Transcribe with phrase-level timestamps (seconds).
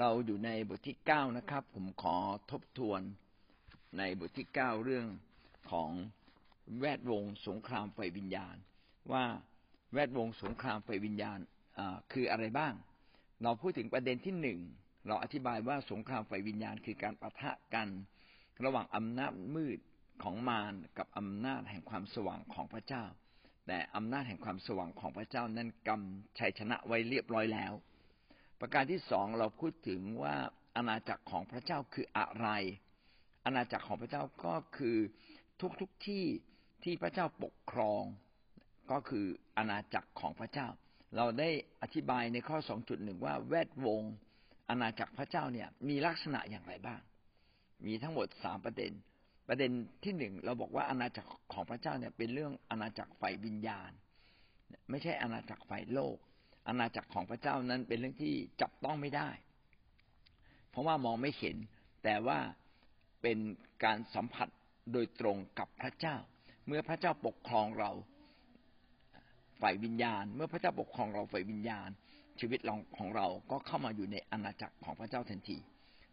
[0.00, 2.16] เราอยู่ในบทที่เก้านะครับ ผมขอ
[2.50, 3.00] ทบทวน
[3.98, 5.06] ในบทที่เก้าเรื่อง
[5.70, 5.90] ของ
[6.80, 8.56] แวดวงสงครามไฟวิญญาณ
[9.12, 9.24] ว่า
[9.92, 11.38] แวดวงสงครามไฟวิญญาณ
[12.12, 12.74] คืออะไรบ้าง
[13.42, 14.60] เราพูดถึงประเด็นที่หนึ่ง
[15.06, 17.88] เราอธิบายว่าสงครามไฟวิญญาณ คือการประทะกัน
[18.64, 19.78] ระหว่างอำนาจมืด
[20.22, 23.04] ของมารกับอำนาจแห่งความสว่างของพระเจ้า
[23.66, 27.72] แต่อำนาจแห่งความสว่างของพระเจ้านั้นกำชัยชนะไว้เรียบร้อยแล้ว
[28.60, 30.36] ประการที่สองเราพูดถึงว่า
[30.76, 32.48] อาณาจักรของพระเจ้าคืออะไร
[33.44, 34.98] อาณาจักรของพระเจ้าก็คือ
[35.60, 36.24] ทุกทุกที่
[36.84, 38.02] ที่พระเจ้าปกครอง
[38.90, 40.68] ก็คืออาณาจักรของพระเจ้า
[41.16, 41.50] เราได้
[41.82, 44.02] อธิบายในข้อสองจุดหนึ่งว่าแวดวง
[44.68, 47.00] อาณาจักรพระเจ้าเนี่ยมีลักษณะอย่างไรบ้าง
[47.86, 48.92] มีทั้งหมดสามประเด็น
[49.48, 49.70] ประเด็น
[50.04, 53.90] ที่หนึ่งเราบอกว่าอาณาจักรของพระเจ้าเนี่ยเป็นเรื่องอาณาจักรฝ่ายวิญญาณ
[54.90, 56.16] ไม่ใช่อาณาจักรฝ่ายโลก
[56.66, 59.30] อาณาจักรของพระเจ้านั้นเป็นเรื่องที่จับต้องไม่ได้
[60.70, 61.56] เพราะว่ามองไม่เห็น
[62.04, 62.38] แต่ว่า
[63.22, 63.38] เป็น
[63.84, 64.48] การสัมผัส
[64.92, 66.16] โดยตรงกับพระเจ้า
[66.66, 67.90] เมื่อพระเจ้าปกครองเรา
[69.60, 71.88] ฝ่ายวิญญาณ เมื่อพระเจ้าปกครองเราฝ่ายวิญญาณ
[72.40, 72.60] ชีวิต
[72.98, 75.58] ของเราก็เข้ามาอยู่ในอาณาจักรของพระเจ้าทันที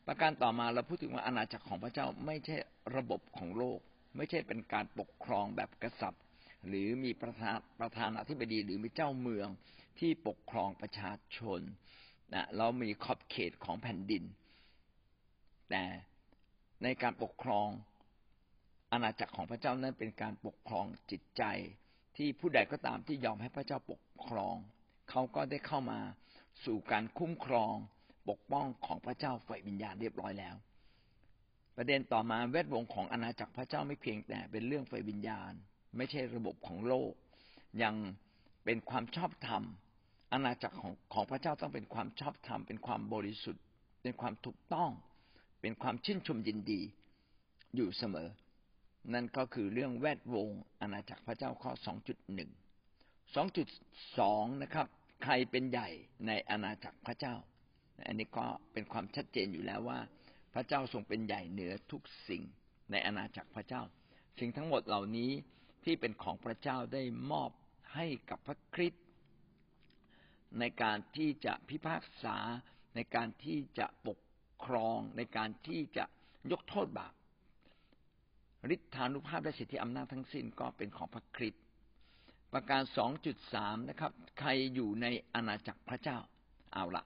[0.07, 2.57] ประการต่อมาเราพูดถึงว่าอาณาจักรของพระเจ้าไม่ใช่
[2.95, 3.79] ระบบของโลก
[4.17, 6.23] ไม่ใช่เป็นการปกครองแบบกษัตริย์
[6.67, 9.47] หรือมีประธานประธานาธิบดีหรือมีเจ้าเมือง
[9.99, 11.61] ที่ปกครองประชาชน
[12.33, 14.23] นะเรามีขอบเขตของแผ่นดิน
[15.69, 15.83] แต่
[16.83, 17.67] ในการปกครอง
[18.91, 21.43] อาณาจักรของพระเจ้านั้นเป็นการปกครองจิตใจ
[22.17, 24.55] ที่ผู้ใดก็ตามที่ยอมให้พระเจ้าปกครอง
[25.09, 25.99] เขาก็ได้เข้ามา
[26.65, 27.73] สู่การคุ้มครอง
[28.29, 30.55] ปกป้องของพระเจ้าฝ่ายวิญญาณเรียบร้อยแล้ว
[31.77, 35.51] ประเด็นต่อมาแวดวงของอาณาจักรพระเจ้าไม่เพียงแต่เป็นเรื่องฝ่ายวิญญาณ
[35.97, 37.13] ไม่ใช่ระบบของโลก
[37.83, 37.95] ยัง
[38.65, 39.63] เป็นความชอบธรรม
[40.31, 43.63] อาณาจักรของของพระเจ้าต้องเป็นความชอบธรรมเป็นความบริสุทธิ์
[44.01, 44.91] เป็นความถูกต้อง
[45.61, 46.81] เป็นความชื่นชมยินดี
[47.75, 48.29] อยู่เสมอ
[49.13, 50.49] นั่นก็คือเรื่องแวดวง
[50.81, 52.51] อาณาจักรพระเจ้าข้อสองจุดหนึ่ง
[53.35, 53.67] สองจุด
[54.19, 54.87] สองนะครับ
[55.23, 55.89] ใครเป็นใหญ่
[56.27, 57.35] ในอาณาจักรพระเจ้า
[58.07, 59.99] อันนี้ก็เป็นความชัดเจนอยู่แล้วว่า
[60.53, 62.43] พระเจ้าทรงเป็นใหญ่เหนือทุกสิ่ง
[62.91, 63.81] ในอาณาจักรพระเจ้า
[64.39, 65.31] สิ่งทั้งหมดเหล่านี้
[65.83, 67.51] ที่เป็นของพระเจ้าได้มอบ
[67.95, 69.03] ให้กับพระคริสต์
[70.59, 72.37] ในการที่จะพิพากษา
[72.95, 74.19] ในการที่จะปก
[74.65, 76.05] ครอง ในการที่จะ
[76.51, 77.13] ยกโทษบาป
[78.75, 81.63] ฤทธานุภาพและสิทธิอำนาจทั้งสิ้นก็เป็นของพระคริสต์
[82.53, 86.17] ประการสองจุดสามนะครับ ใครอยู่ในอาณาจักรพระเจ้า
[86.73, 87.03] เอาละ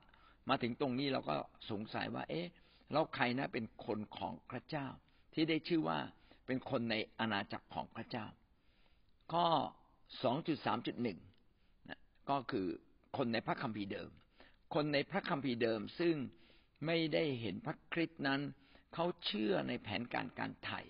[0.50, 1.36] มาถึงตรงนี้เราก็
[1.72, 2.48] สงสัยว่า เอ๊ะ
[2.92, 4.88] เราใครนะเป็นคนของพระเจ้า
[5.34, 6.00] ที่ได้ชื่อว่า
[6.46, 8.26] เป็นคนในอาณาจักรของพระเจ้า
[9.32, 9.48] ข้อ
[10.24, 11.20] สองจุดสามจุดหนึ่ง
[12.30, 12.68] ก็คือ
[13.18, 14.10] คนในพระคัมภีร์เดิม
[14.74, 16.16] คนในพระคัมภีร์เดิมซึ่ง
[16.86, 18.42] ไม่ได้เห็นพระคริสต์นั้น
[18.94, 20.82] เขาเชื่อในแผนการการไถ่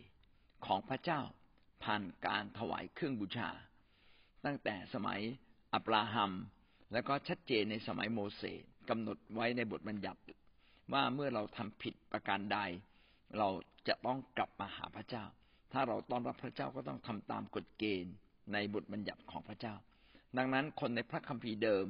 [0.65, 1.21] ของพระเจ้า
[1.83, 3.49] ผ่านการถวายเครื่องบูชา
[4.45, 5.21] ตั้งแต่สมัย
[5.73, 6.31] อับราฮัม
[6.93, 10.21] แล้วก็ชัดเจนในสมัยโมเสสกำหนดไว้ในบทบัญญัติ
[10.93, 12.57] ว่าเมื่อเราทำผิดประการใด
[13.37, 13.49] เรา
[13.87, 15.25] จะต้องกลับมาหาพระเจ้า
[15.71, 18.13] ถ้าเราต้อนรับพระเจ้าก็ต้องทำตามกฎเกณฑ์
[18.53, 19.75] ในบทบัญญัติของพระเจ้า
[20.37, 21.85] ดังนั้นคนในพระคัมภีร์เดิม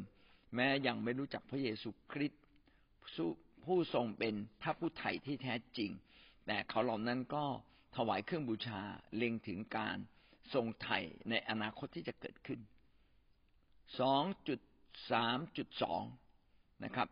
[0.56, 2.42] แม้ยังไม่รู้จักพระเยซูคริสต์
[3.66, 5.92] ผู้ทรงเป็นพระผู้ไถ่ที่แท้จริง
[6.48, 7.46] แต่เขาเหล่านั้นก็
[7.96, 8.82] ถวายเครื่องบูชา
[9.16, 9.98] เล็งถึงการ
[10.54, 11.00] ทรงไถ่
[11.30, 12.60] ในอนาคตที่จะเกิดขึ้น
[14.00, 14.60] สองจุด
[15.12, 16.04] สามจุดสอง
[16.84, 17.08] นะครับ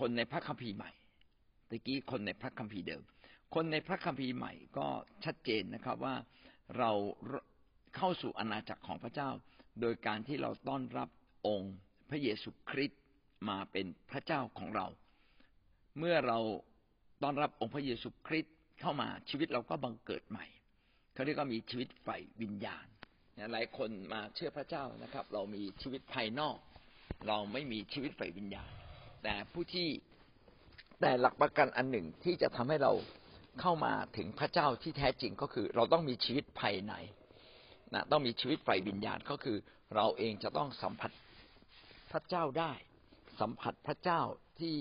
[0.00, 0.90] คนในพระคัมภีร์ใหม่
[1.68, 3.02] ตะกี้คนในพระคัมภีร์เดิม
[3.54, 4.86] คนในพระคัมภีร์ใหม่ก็
[5.24, 6.14] ชัดเจนนะครับว่า
[6.78, 6.90] เรา
[7.96, 9.30] เข้าสู่อาณาจักรของพระเจ้า
[9.80, 11.08] โดยการที่เราต้อนรับ
[11.46, 11.74] องค์
[12.10, 13.00] พระเยซูคริสต์
[13.48, 14.86] มาเป็นพระเจ้าของเรา
[15.98, 16.38] เมื่อเรา
[17.22, 20.46] ต้อนรับองค์พระเยซูคริสต์เข้ามาชีวิตเราก็บังเกิดใหม่
[21.14, 22.08] เขาเรียกว่ามีชีวิตไฟ
[22.42, 22.86] วิญญาณ
[23.52, 26.56] หลายคนมาเชื่อพระเจ้านะครับ เรามีชีวิตภายนอก
[27.28, 28.70] เราไม่มีชีวิตไฟวิญญาณ
[29.22, 29.88] แต่ผู้ที่
[31.00, 32.92] แต่หลักประกันอันหนึ่งที่จะทำให้เรา
[33.60, 36.94] เข้ามาถึงพระเจ้าที่แท้จริงก็คือ เราต้องมีชีวิตภายใน
[37.94, 39.56] นะต้องมีชีวิตไฟวิญญาณก็คือ
[39.94, 41.10] เราเองจะต้องสัมผัส
[42.12, 42.72] พระเจ้าได้
[43.40, 44.20] สัมผัสพระเจ้า
[44.60, 44.76] ที่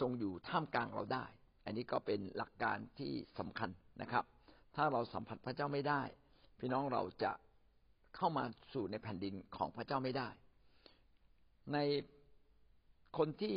[0.00, 1.24] ทรงอยู่ท่ามกลางเราได้
[1.64, 3.70] อันนี้ก็เป็นหลักการที่สำคัญ
[4.02, 4.24] นะครับ
[4.76, 6.02] ถ้าเราสัมผัสพระเจ้าไม่ได้
[6.58, 7.32] พี่น้องเราจะ
[8.16, 8.44] เข้ามา
[8.74, 10.28] สู่ในแผ่นดินของพระเจ้าไม่ได้
[11.72, 11.78] ใน
[13.18, 13.56] คนที่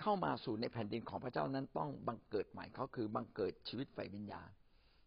[0.00, 4.48] เข้ามาสู่ในแผ่นดินของพระเจ้านั้นต้องบังเกิดใหม่เขาคือบังเกิดชีวิตไฟวิญญาณ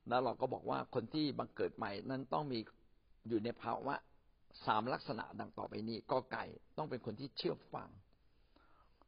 [0.10, 2.60] แล้วเราก็บอกว่าคนที่บังเกิดใหม่นั้นต้องมี
[3.30, 3.96] อยู่ในภาวะ
[4.66, 6.46] สามลักษณะดังต่อไปนี้ก็ไก่
[6.78, 7.90] ต้องเป็นคนที่เชื่อฟัง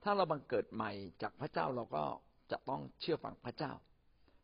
[0.03, 2.03] ถ้าเราบังเกิดใหม่จากพระเจ้าเราก็
[2.51, 3.73] จะต้องเชื่อฟังพระเจ้า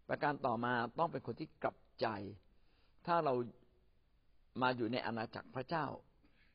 [0.10, 2.08] ประการต่อมาต้องเป็นคนที่กลับใจ
[3.08, 3.34] ถ้าเรา
[4.62, 5.86] มาอยู่ในอาณาจักรพระเจ้า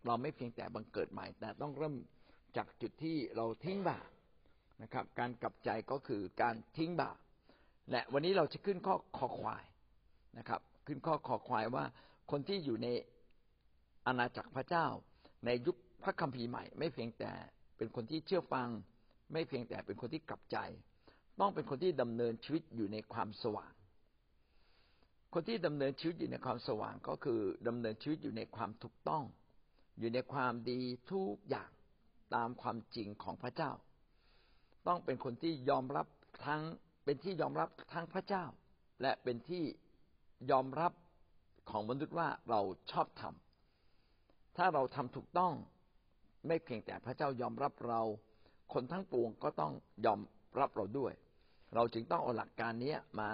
[0.06, 1.94] เราไม่เพียงแต่บังเกิดใหม่ แต่ต้องเริ่ม
[2.56, 4.08] จากจุดที่เราทิ้งบาป
[4.82, 7.18] นะครับ การกลับใจก็คือการทิ้งบาป
[7.90, 9.64] และวันนี้เราจะขึ้นข้อคอควาย
[10.38, 11.84] นะครับ ขึ้นข้อคอควายว่า
[12.30, 12.88] คนที่อยู่ใน
[14.06, 14.86] อาณาจักรพระเจ้า
[15.46, 17.32] ในยุคพระคัมภีร์ใหม่ ไม่เพียงแต่
[17.76, 18.68] เป็นคนที่เชื่อฟัง
[19.32, 20.56] ไม่เพียงแต่เป็นคนที่กลับใจ
[21.40, 23.72] ต้องเป็นคนที่ดำเนินชีวิตอยู่ในความสว่าง
[25.34, 29.24] คนที่ดำเนินชีวิตอยู่ในความสว่างก็คือดำเนินชีวิตอยู่ในความถูกต้อง
[29.98, 30.80] อยู่ในความดี
[31.10, 31.70] ทุกอย่าง
[32.34, 33.72] ตามความจริงของพระเจ้า
[34.86, 36.06] ต้องเป็นคนที่ยอมรับ
[36.46, 36.62] ทั้ง
[37.04, 38.44] เป็นที่ยอมรับทั้งพระเจ้า
[39.02, 39.64] และเป็นที่
[40.50, 40.92] ยอมรับ
[41.70, 42.60] ของมนุษย์ว่าเรา
[42.92, 45.52] ชอบทำถ้าเราทำถูกต้อง
[46.46, 48.00] ไม่เพียงแต่พระเจ้ายอมรับเรา
[48.72, 49.72] คนทั้งปวงก็ต้อง
[50.06, 50.20] ยอม
[50.60, 51.12] รับเราด้วย
[51.74, 53.30] เราจึงต้องเอาหลักการนี้มา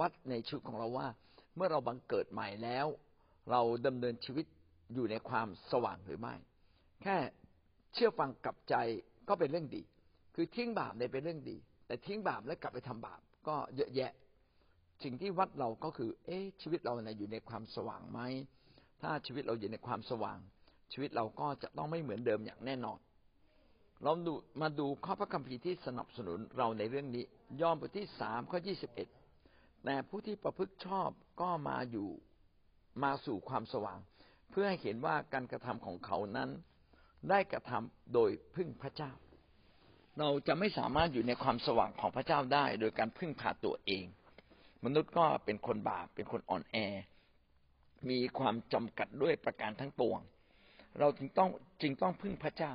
[0.00, 1.08] วัดในชีวิตของเราว่า
[1.56, 2.86] เมื่อเราบังเกิดใหม่แล้ว
[3.50, 4.46] เราดำเนินชีวิต
[4.94, 6.34] อยู่ในความสว่างหรือไม่
[7.02, 7.16] แค่
[7.94, 8.74] เชื่อฟังกับใจ
[9.28, 9.82] ก็เป็นเรื่องดี
[10.34, 11.56] คือทิ้งบาปเนี่ยเป็นเรื่องดี
[11.86, 14.12] แต่ทิ้งบาปแล้วกลับไปทำบาปก็เยอะแยะ
[15.02, 18.20] สิ่งที่วัดเราก็คือ เอ๊ะชีวิตเราเนี่ยอยู่ในความสว่างไหม
[19.00, 20.38] ถ้าชีวิตเราอยู่ในความสว่าง
[20.92, 22.98] ชีวิตเราก็จะต้องไม่เหมือนเดิมอย่างแน่นอน
[24.02, 27.24] เราดูมาดูข้อพระคัมภีร์ที่สนับสนุนเราในเรื่องนี้
[27.60, 29.08] ยอห์นบทที่สามข้อยี่สิบเอ็ด
[29.84, 31.10] แต่ผู้ที่ประพฤติชอบ
[31.40, 32.08] ก็มาอยู่
[33.02, 33.98] มาสู่ความสว่าง
[34.50, 36.50] เพื่อให้เห็นว่าการกระทำของเขานั้น
[37.30, 39.12] ได้กระทำโดยพึ่งพระเจ้า
[40.18, 44.04] เราจะไม่สามารถอยู่ในความสว่างของพระเจ้าได้ โดยการพึ่งพาตัวเอง
[44.84, 46.76] มนุษย์ก็เป็นคนบาปเป็นคนอ่อนแอ
[48.10, 50.20] มีความจำกัดด้วยประการทั้งปวง
[50.98, 51.50] เราจึงต้อง
[51.82, 52.72] จึงต้องพึ่งพระเจ้า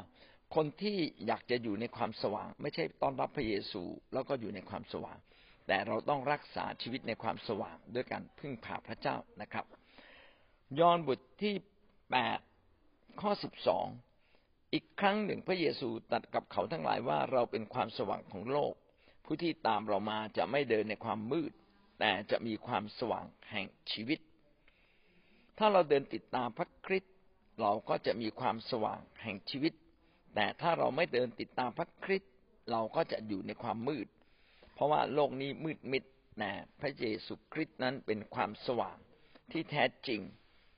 [0.55, 0.97] คนที่
[1.27, 3.83] อยากจะอยู่ในความสว่าง ไม่ใช่ต้อนรับพระเยซู
[4.13, 5.17] แล้วก็อยู่ในความสว่าง
[5.67, 9.65] แต่เราต้องรักษาชีวิตในความสว่างด้วยการพึ่งพาพระเจ้านะครับ
[10.79, 11.55] ยอห์นบทที่
[12.11, 12.39] แปด
[13.21, 13.87] ข้อสิบสอง
[14.73, 18.73] อีกครั้งหนึ่งพระเยซูตัดกับเขาทั้งหลายว่าเราเป็นความสว่างของโลก
[19.25, 21.51] ผู้ที่ตามเรามาจะไม่เดินในความมืด
[22.05, 24.19] แต่จะมีความสว่างแห่งชีวิต
[25.57, 27.13] ถ้าเราเดินติดตามพระคริสต์
[27.61, 29.73] เราก็จะมีความสว่างแห่งชีวิต
[30.35, 32.31] แต่ถ้าเราไม่เดินติดตามพระคริสต์
[32.71, 34.07] เราก็จะอยู่ในความมืด
[34.73, 36.03] เพราะว่าโลกนี้มืดมิด
[36.39, 38.97] แต่พระเยซูคริสต์นั้นเป็นความสว่าง
[39.51, 40.21] ที่แท้จริง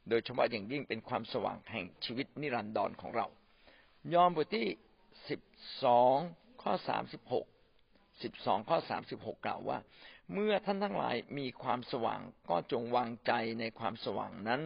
[0.09, 3.27] โดยเฉพาะอย่างยิ่งเป็นความสว่างแห่งชีวิตนิรันดรของเรา
[4.13, 4.67] ยอห์นบทที่
[5.29, 5.41] สิบ
[5.83, 6.15] สอง
[6.61, 7.45] ข้อสามสิบหก
[8.23, 9.79] สิบสองข้อสามสิบหกกล่าวว่า
[10.33, 14.61] เมื่อท่านทั้งหลายมีความสว่างก็จงวางใจในความสว่างนั้น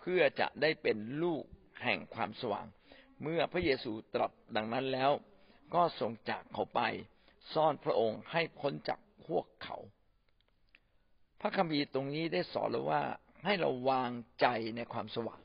[0.00, 1.44] เพื่อจะได้เป็นลูก
[1.82, 2.66] แห่งความสว่าง
[3.22, 5.10] เมื่อพระเยซูตรัสดังนั้นแล้ว
[5.74, 6.80] ก็ทรงจากเขาไป
[7.52, 9.76] ซ่อนพระองค์ให้พ้นจากพวกเขา
[11.40, 13.02] พระคัมภีร์ตรงนี้ได้สอนเราว่า
[13.44, 14.46] ให้เราวางใจ
[14.76, 15.40] ในความสว่าง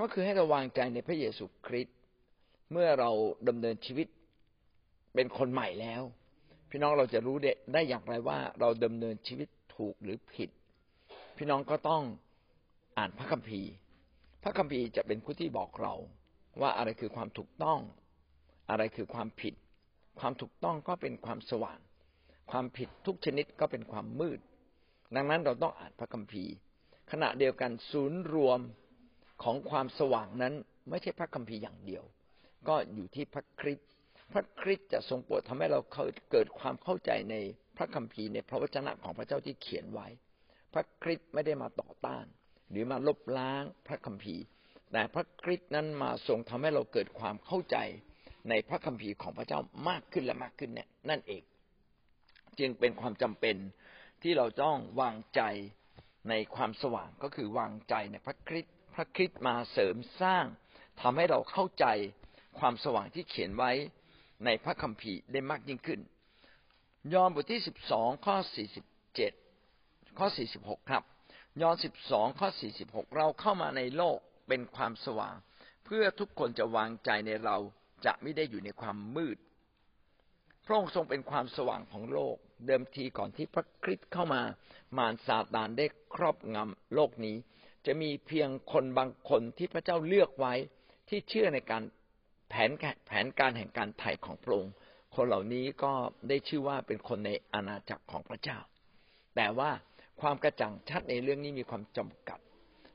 [0.00, 1.96] ก็คือให้เราวางใจในพระเยซูคริสต์
[2.72, 3.10] เมื่อเรา
[3.48, 4.08] ดำเนินชีวิต
[5.14, 6.02] เป็นคนใหม่แล้ว
[6.70, 7.36] พี่น้องเราจะรู้
[7.72, 10.50] ได้อย่างไรว่าเราดำเนินชีวิตถูกหรือผิด
[11.36, 12.02] พี่น้องก็ต้อง
[12.98, 13.70] อ่านพระคัมภีร์
[14.42, 15.94] พระคัมภีร์จะเป็นผู้ที่บอกเรา
[16.60, 17.80] ว่าอะไรคือความถูกต้อง
[18.70, 19.54] อะไรคือความผิด
[20.20, 21.78] ความถูกต้องก็เป็นความสว่าง
[22.50, 24.40] ความผิดทุกชนิดก็เป็นความมืด
[25.16, 26.52] ดังนั้นเราต้องอ่านพระคัมภีร์
[27.10, 28.60] ขณะเดียวกันศูนย์รวม
[29.42, 30.54] ของความสว่างนั้น
[30.88, 32.04] ไม่ใช่พระคัมภีร์อย่างเดียว
[32.68, 33.84] ก็อยู่ที่พระคริสต
[34.32, 35.80] พระคริสต์จะทรงโปรดทำให้เรา
[36.30, 37.36] เกิดความเข้าใจใน
[37.76, 40.08] พระคัมภีร์ในพระวจนะของพระเจ้าที่เขียนไว้
[40.74, 42.26] พระคริสต์ไม่ได้มาต่อต้าน
[42.70, 44.44] หรือมาลบล้างพระคัมภีร์
[44.92, 47.76] แต่พระคริสต์นั้นมาทรงทำให้เราเกิดความเข้าใจ
[48.48, 51.42] ในพระคัมภีร์ของพระเจ้ามากขึ้นและมากขึ้นเนี่ยนั่นเอง
[52.58, 53.56] จึงเป็นความจำเป็น
[54.22, 55.42] ที่เราต้องวางใจ
[56.28, 60.44] ในความสว่างก็คือวางใจในพระคริสต์พระคริสต์มาเสริมสร้าง
[61.00, 61.86] ทำให้เราเข้าใจ
[62.58, 63.72] ความสว่างที่เขียนไว้
[64.44, 66.00] ในพระคัมภีร์ได้มากยิ่งขึ้น
[67.14, 69.32] ยอห์นบทที่สิบสองข้อสี่สิบเจ็ด
[70.18, 71.02] ข้อสี่สิบหกครับ
[71.62, 74.18] ยอห์นสิบสองข้อสี่สิบหกเราเข้ามาในโลก
[74.48, 75.34] เป็นความสว่าง
[75.84, 77.56] เพื่อทุกคนจะวางใจในเรา
[78.04, 79.38] จะไม่ได้อยู่ในความมืด
[80.64, 84.42] พระองค์ทรงเป็นความสว่างของโลก เดิมทีก่อนที่พระคริสต์เข้ามา
[84.98, 87.36] มารซาตานได้ครอบงำโลกนี้
[87.86, 90.54] จะมีเพียงคนบางคนที่พระเจ้าเลือกไว้
[91.08, 91.82] ที่เชื่อในการ
[92.50, 92.70] แผน
[93.06, 94.74] แผนการแห่งการไถ่ของพระองค์
[95.14, 95.92] คนเหล่านี้ก็
[96.28, 98.58] ได้ชื่อว่าเป็นคนในอาณาจักรของพระเจ้า
[99.36, 99.70] แต่ว่า
[100.20, 102.38] ความกระจ่างชัดในเรื่องนี้มีความจำกัด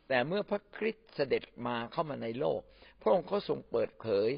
[0.07, 2.59] แต่เมื่อพระคริสต์เสด็จมาเข้ามาในโลก
[3.01, 4.29] พระองค์ก็ทรงเปิดเผย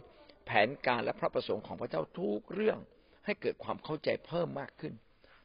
[0.46, 2.78] แผนการและพระประสงค์ของพระเจ้าทุกเรื่อง
[3.26, 4.94] ให้เกิดความเข้าใจเพิ่มมากขึ้น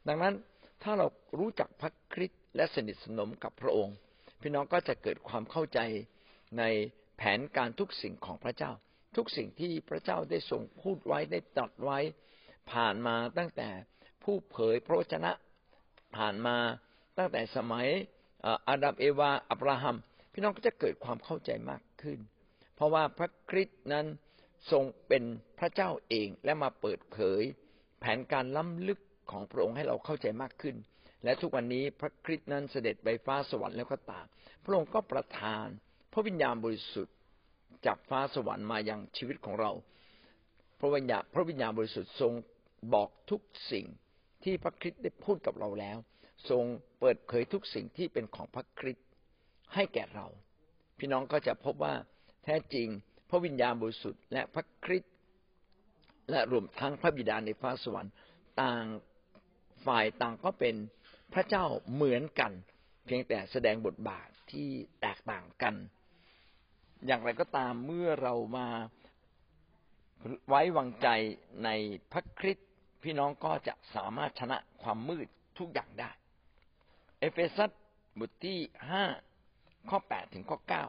[0.09, 0.35] ดังนั้น
[0.83, 1.07] ถ้าเรา
[1.39, 3.95] รู้จักพระคริสต์และสนิทสนมกับพระองค์
[4.41, 5.81] พี่น้องก็จะเกิดความเข้าใจ
[6.59, 6.65] ใน
[7.17, 8.73] แผนการทุกสิ่งของพระเจ้า
[9.17, 11.99] ทุกสิ่งที่พระเจ้าได้ทรงพูดไว้ได้ตรัสไว้
[12.73, 13.69] ผ่านมาตั้งแต่
[14.25, 15.33] ผู้เผยพระวจนะ
[16.17, 16.57] ผ่านมา
[17.19, 17.89] ตั้งแต่สมัย
[18.69, 19.97] อาดัมเอวาอับราฮัม
[20.33, 22.19] พี่น้องก็จะเกิดความเข้าใจมากขึ้น
[22.75, 24.07] เพราะว่าพระคริสต์นั้น
[24.71, 25.25] ทรงเป็น
[25.59, 27.43] พระเจ้าเองและมาเปิดเผย
[28.01, 29.01] แผนการล้ำลึก
[29.31, 30.77] ของพระองค์ให้เราเข้าใจมากขึ้น
[31.25, 34.27] และทุกวันนี้พระคริสต์นั้นเสด็จไปฟ้าสวรรค์แล้วก็ตาม
[34.65, 35.67] พระองค์ก็ประทาน
[36.13, 37.12] พระวิญญาณบริสุทธิ์
[37.87, 39.71] จากฟ้าสวรรค์มายังชีวิตของเรา
[40.81, 42.33] พระวิญญาณพระวิญญาณบริสุทธิ์ทรง
[42.95, 43.41] บอกทุก
[43.73, 43.87] สิ่ง
[44.45, 45.99] ที่พระคริสต์ได้พูดกับเราแล้ว
[46.51, 46.65] ทรง
[47.01, 49.07] เปิดเผยทุกสิ่งที่เป็นของพระคริสต์
[49.75, 50.27] ให้แก่เรา
[50.99, 51.95] พี่น้องก็จะพบว่า
[52.45, 52.89] แท้จริง
[53.31, 55.13] พระวิญญาณบริสุทธิ์และพระคริสต์
[56.31, 58.13] และรวมทั้งพระบิดาในฟ้าสวรรค์
[58.63, 58.85] ต่าง
[59.87, 60.75] ฝ่ายต่างก็เป็น
[61.33, 62.53] พระเจ้าเหมือนกัน
[63.07, 64.69] เพียงแต่แสดงบทบาทที่
[65.01, 65.75] แตกต่างกัน
[67.07, 68.69] อย่างไรก็ตามเมื่อเรามา
[70.49, 71.09] ไว้วางใจ
[71.65, 71.69] ใน
[72.13, 72.69] พระคริสต์
[73.03, 75.27] พี่น้องก็จะสามารถชนะความมืด
[75.59, 76.11] ทุกอย่างได้
[77.19, 77.71] เอเฟซัส
[78.19, 78.59] บทที่
[78.91, 79.05] ห้า
[79.91, 80.85] ข้อแปดถึงข้อเก้า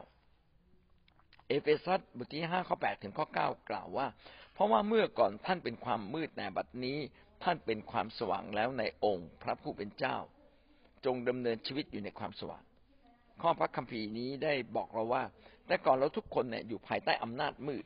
[1.48, 4.06] เอเฟซัสบทที่ห้าข้อแปดถึงข้อเก้ากล่าวว่า
[4.54, 6.98] เพราะว่าเมื่อก่อนท่านเป็นความมืดแต่บัดนี้
[7.42, 10.16] ท่านเป็นความสว่างแล้วในองค์พระผู้เป็นเจ้า
[11.04, 12.62] จงดำเนินชีวิตอยู่ในความสว่าง
[13.42, 15.22] ข้อพระคัมภีร์นี้ได้บอกเราว่า
[15.66, 17.84] แต่ก่อนเราทุกคนเนี่ยอยู่ภายใต้อำนาจมืด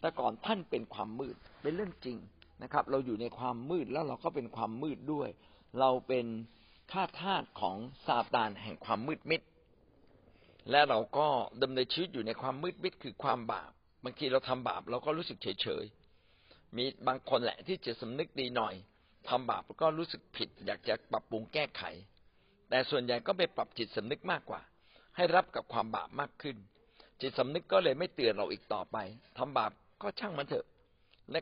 [0.00, 2.18] แต่ก่อนท่านเป็นความมืดเป็นเรื่องจริง
[2.62, 5.28] นะครับ เราอยู่ในความมืดแล้วเราก็เป็นความมืดด้วย
[5.80, 6.26] เราเป็น
[6.92, 9.40] ข้าทาสของซาตานแห่งความมืดมิด
[10.70, 11.28] และเราก็
[11.62, 13.70] ดำเนินชีวิตอยู่ในความมืดมิดคือความบาป
[14.04, 15.84] บางทีเราทำบาปเราก็รู้สึกเฉยเฉย
[16.76, 18.74] มีบางคนแหละที่จะสำนึกดีหน่อย
[19.28, 21.82] ทำบาปก็รู้สึกผิด อยากจะปรับปรุงแก้ไข
[22.68, 24.60] แต่ส่วนใหญ่ก็ไปปรับจิตสำนึกมากกว่า
[25.16, 26.56] ให้รับกับความบาปมากขึ้น
[27.20, 28.96] จิตสำนึกก็เลยไม่เตือนเราอีกต่อไป
[29.38, 29.70] ทำบาป
[30.02, 30.66] ก็ช่างมันเถอะ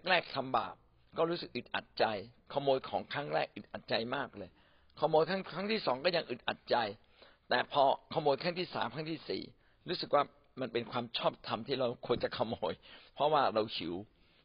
[0.08, 0.74] แรก ๆทำบาป
[1.16, 2.04] ก็รู้สึกอึดอัดใจ
[2.52, 4.50] ขโมยของครั้งแรกอึดอัดใจมากเลย
[5.00, 6.76] ขโมยครั้งครั้งที่สองก็ยังอึดอัดใจ
[7.48, 7.82] แต่พอ
[8.14, 9.42] ขโมยครั้งที่สามครั้งที่สี่
[9.88, 10.22] รู้สึกว่า
[10.60, 12.72] มันเป็นความชอบธรรมที่เราควรจะขโมย
[13.14, 13.94] เพราะว่าเราหิว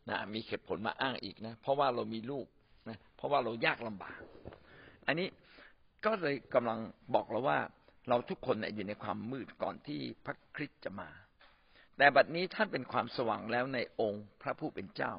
[0.09, 2.45] นะมีเหตุผลมาอ้างอีกนะ เพราะว่าเรามีลูก
[2.89, 4.19] นะเพราะว่าเรายากลำบาก
[5.07, 5.27] อันนี้
[6.05, 6.79] ก็เลยกำลัง
[7.15, 7.59] บอกเราว่า
[8.09, 11.09] เราทุกคนเนี่ยอยู่ในความมืดก่อนที่พระคริสต์จะมา
[11.97, 15.13] แต่บัดนี้ท่านเป็นความสว่างแล้วในองค์พระผู้เป็นเจ้า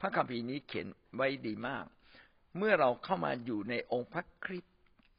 [0.00, 1.84] พระคัมภีร์นี้เขียนไว้ดีมาก
[2.58, 4.72] เมื่อเราเข้ามาอยู่ในองค์พระคริสต์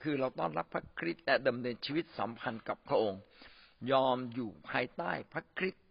[0.04, 3.22] คือเราต้อนรับพระคริสต์และดำเนินชีวิตสัมพันธ์กับพระองค์
[3.92, 5.84] ยอมอยู่ภายใต้พระคริสต์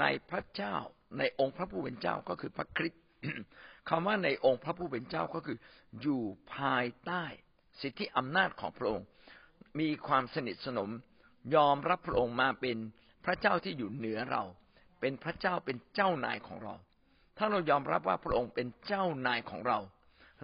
[0.00, 0.74] ในพระเจ้า
[1.18, 3.02] ในองค์พระผู้เป็นเจ้าก็คือพระคริสต์
[3.88, 5.58] คำว่าในองค์พระผู้เป็นเจ้าก็คือ
[6.00, 6.22] อยู่
[6.56, 7.24] ภายใต้
[7.80, 9.06] สิทธิอำนาจของพระองค์
[9.80, 10.90] มีความสนิทสนม
[11.54, 12.76] ยอมรับพระองค์มาเป็น
[13.28, 14.42] ระเจ้าที่อยู่เหนือเรา
[15.00, 16.74] เป็นพระเจ้าเป็นเจ้านายของเรา
[17.38, 19.78] ถ้าเรายอมรับว่าพระองค์เป็นเจ้านายของเรา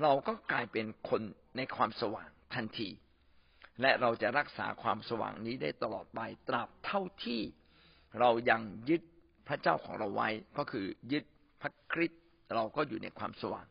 [0.02, 1.22] เราก็กลายเป็นคน
[1.56, 2.88] ในความสว่างทันที
[3.80, 7.40] และเราจะรักษาความสว่างนี้ได้ตลอดไปตราบเท่าที่
[8.20, 9.02] เรายังยึด
[9.48, 11.24] พระเจ้าของเราไว้ก็คือยึด
[11.60, 12.20] พระคริสต์
[12.54, 13.66] เราก็อยู่ในความสว่าง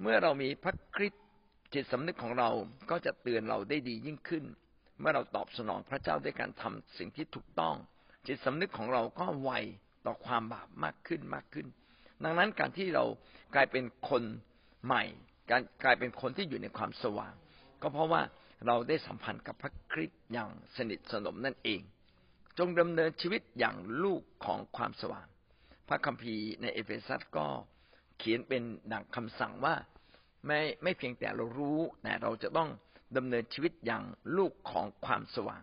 [0.00, 1.22] เมื่อเรามีพระคริสต์
[1.74, 2.50] จิตสำนึกของเรา
[2.90, 4.44] ก็จะเตือนเราได้ดียิ่งขึ้น
[5.00, 7.74] เมื่อเราตอบสนองพระเจ้าด้วยการทำสิ่งที่ถูกต้อง
[8.26, 9.50] จิตสำนึกของเราก็ไว
[10.06, 11.66] ต่อความบาปมากขึ้นมากขึ้น
[12.24, 13.04] ดังนั้นการที่เรา
[13.54, 14.22] กลายเป็นคน
[14.86, 15.04] ใหม่
[15.50, 17.34] การกลายเป็นคนที่อยู่ในความสว่าง
[17.82, 18.22] ก็เพราะว่า
[18.66, 21.80] เราได้สัมพันธ์กับพระคริสต์อย่างสนิทสนมนั่นเอง
[22.58, 25.26] จงดำเนินชีวิตอย่างลูกของความสว่าง
[25.88, 27.46] พระคัมภีร์ในเอเฟซัสก็
[28.18, 29.74] เขียนเป็นดังคำสั่งว่า
[30.46, 32.70] ไม่ไม่เพียงแต่เรารู้แต่เราจะต้อง
[33.16, 34.04] ดำเนินชีวิตอย่าง
[34.36, 35.62] ลูกของความสว่าง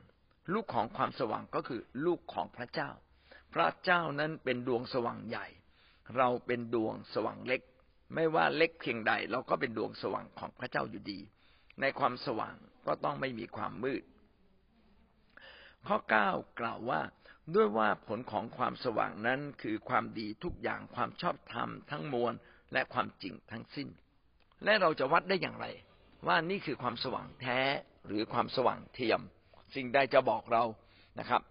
[0.54, 2.90] ลูกของความสว่างก็คือลูกของพระเจ้า
[3.54, 5.48] พระเจ้านั้นเป็นดวงสว่างใหญ่
[6.18, 7.62] เราเป็นดวงสว่างเล็ก
[8.16, 11.20] ไม่ว่าเล็กเพียงใด เราก็เป็นดวงสว่างของพระเจ้าอยู่ดี
[11.82, 12.56] ในความสว่าง
[12.88, 14.04] ก็ต้องไม่มีความมืด
[15.88, 16.30] ข้อเก้า
[16.60, 17.02] กล่าวว่า
[17.56, 22.34] ด้วยว่าผลของความสว่างนั้นคือความดีทุกอย่างความชอบธรรมทั้งมวล
[22.74, 23.88] และความจริงทั้งสิ้น
[24.64, 25.66] และเราจะวัดได้อย่างไร
[26.28, 27.60] ว่านี่คือความสว่างแท้
[28.08, 29.22] หรือความสว่างเทียม
[29.76, 30.64] สิ่งใดจะบอกเรา
[31.20, 31.42] นะครับ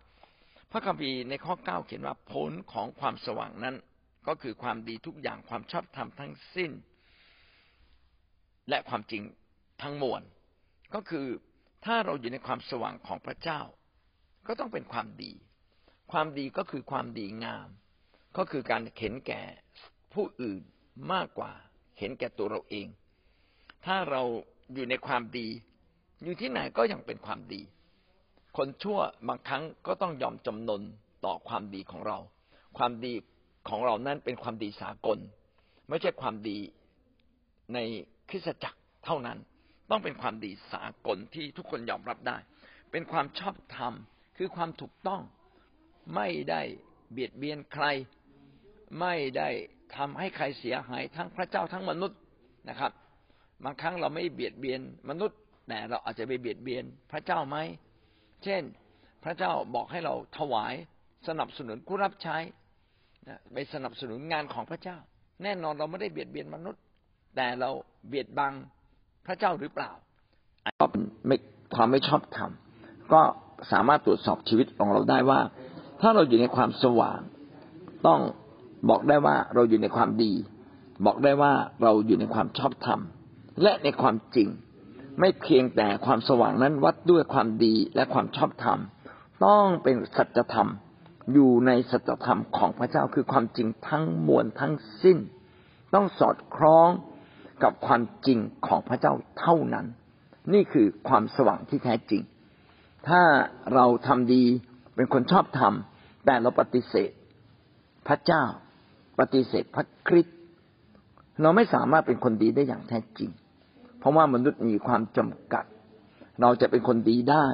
[0.71, 3.77] พระคัมภีร์ในข้อเก้าเขียนว่าผลของความสว่างนั้น
[4.29, 6.73] ก็คือความดีทุกอย่างความชอบธรรมทั้งสิ้น
[8.69, 9.23] และความจริง
[9.83, 10.23] ทั้งมวล
[10.95, 11.27] ก็คือ
[11.85, 13.61] ถ้าเราอยู่ในความสว่างของพระเจ้า
[14.47, 15.33] ก็ต้องเป็นความดี
[16.12, 17.69] ความดีก็คือความดีงาม
[18.37, 19.43] ก็คือการเข็นแก่
[20.15, 20.62] ผู้อื่น
[21.12, 21.53] มากกว่า
[21.99, 22.89] เห็นแก่ตัวเราเอง
[23.87, 24.23] ถ้าเรา
[24.75, 25.49] อยู่ในความดี
[26.23, 27.61] อยู่ที่ไหนก็ยังเป็นความดี
[28.57, 30.83] คนชั่วบางครั้งก็ต้องยอมจำนน
[31.25, 32.19] ต่อความดีของเรา
[32.79, 33.15] ความดี
[33.69, 35.19] ของเรานั้นเป็นความดีสากล
[35.89, 36.59] ไม่ใช่ความดี
[37.75, 37.79] ใน
[38.29, 39.39] คริสตจักรเท่านั้น
[39.91, 42.37] ต้องเป็นความดีสากลที่ทุกคนยอมรับได้
[42.91, 43.93] เป็นความชอบธรรม
[44.37, 45.23] คือความถูกต้อง
[46.15, 46.62] ไม่ได้
[47.12, 47.85] เบียดเบียนใคร
[49.00, 49.49] ไม่ได้
[49.97, 52.19] ทำให้ใครเสียหายทั้งพระเจ้าทั้งมนุษย์
[52.69, 52.93] นะครับ
[53.64, 55.38] บางครั้งเราไม่เบียดเบียนมนุษย์
[55.69, 57.57] แต่เราอาจจะไปเบียดเบียนพระเจ้าไหม
[58.45, 58.62] เช่น
[59.25, 60.75] พระเจ้าบอกให้เราถวาย
[61.29, 62.37] สนับสนุนผู้รับใช้
[63.52, 64.97] ไปสนับสนุนงานของพระเจ้า
[65.43, 66.83] แน่นอนเราไม่ได้เบียดเบียนมนุษย์
[67.37, 67.71] แต่เรา
[68.09, 68.52] เบียดบัง
[69.26, 69.90] พระเจ้าหรือเปล่า
[70.81, 71.40] ก็เป็น
[71.75, 72.50] ความไม่ชอบธรรม
[73.12, 73.21] ก็
[73.73, 75.40] สามารถตรวจสอบชีวิตของเราได้ว่า
[76.00, 77.21] ถ้าเราอยู่ในความสว่าง
[78.07, 78.21] ต้อง
[78.88, 80.33] บอกได้ว่าเราอยู่ในความดี
[81.07, 81.52] บอกได้ว่า
[81.83, 83.00] เราอยู่ในความชอบธรรม
[83.62, 84.49] และในความจริง
[85.21, 88.79] ไม่เพียงแต่ความสว่างนั้นวัดด้วยความดีและความชอบธรรม
[89.45, 90.71] ต้องเป็นสัจธรรม
[91.33, 95.19] อยู่ในสัจธรรมของพระเจ้าคือความจริงทั้งมวลทั้งสิ้น
[95.95, 96.88] ต้องสอดคล้อง
[97.62, 99.87] กับความจริงของพระเจ้าเท่านั้น
[100.52, 102.23] นี่คือความสว่างที่แท้จริง
[103.09, 103.23] ถ้า
[103.75, 104.45] เราทำดี
[104.97, 107.11] เป็นคนชอบทำแต่เราปฏิเสธ
[108.09, 108.45] พระเจ้า
[109.21, 110.37] ปฏิเสธพระคริสต์
[111.43, 113.31] เราไม่สามารถเป็นคนดีได้อย่างแท้จริง
[114.00, 115.64] เพราะว่ามนุษย์มีความจำกัด
[116.40, 117.47] เราจะเป็นคนดีได้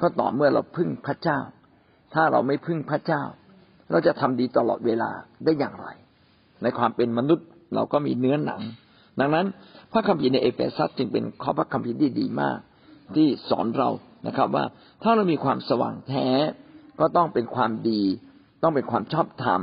[0.00, 1.38] ก็ต่อเมื่อเราพึ่งพระเจ้า
[2.14, 3.22] ถ้าเราไม่พึ่งพระเจ้า
[3.90, 5.10] เราจะทำดีตลอดเวลา
[5.44, 5.88] ได้อย่างไร
[6.62, 8.62] ในความเป็นมนุษย์เราก็มีเนื้อหนัง
[9.20, 9.46] ดังนั้น
[9.92, 12.58] พระคัมภีร์ในเอเฟซัสจึงเป็นข้อพระคัมภีร์ที่ดีมาก
[13.14, 13.90] ที่สอนเรา
[14.26, 14.64] นะครับ ว่า
[15.02, 16.28] ถ้าเรามีความสว่างแท้
[17.00, 18.02] ก็ต้องเป็นความดี
[18.62, 19.60] ต้องเป็นความชอบธรรม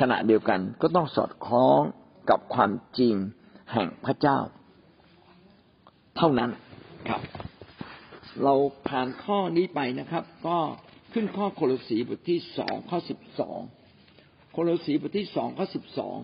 [0.00, 1.80] ขณะเดียวกันก็ต้องสอดคล้อง
[2.30, 3.14] กับความจริง
[3.72, 4.38] แห่งพระเจ้า
[6.16, 6.50] เท่านั้น
[7.08, 7.22] ครับ
[8.42, 8.54] เรา
[8.88, 10.58] ผ่านข้อนี้ไปนะครับ ก็
[11.12, 13.60] ขึ้นข้อโคโลสีบทที่สองข้อสิบสอง
[14.52, 16.16] โคโลสีบทที่สองข้อสิบสอง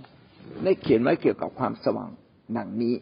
[0.64, 2.11] ได้เขียนไว้เกี่ยวกับความสว่าง
[2.57, 2.94] ดังนี้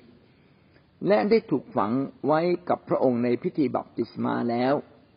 [1.07, 1.93] และได้ถูกฝัง
[2.27, 4.75] ไว้กับพระองค์ในพิธีบัพติศมาแล้ว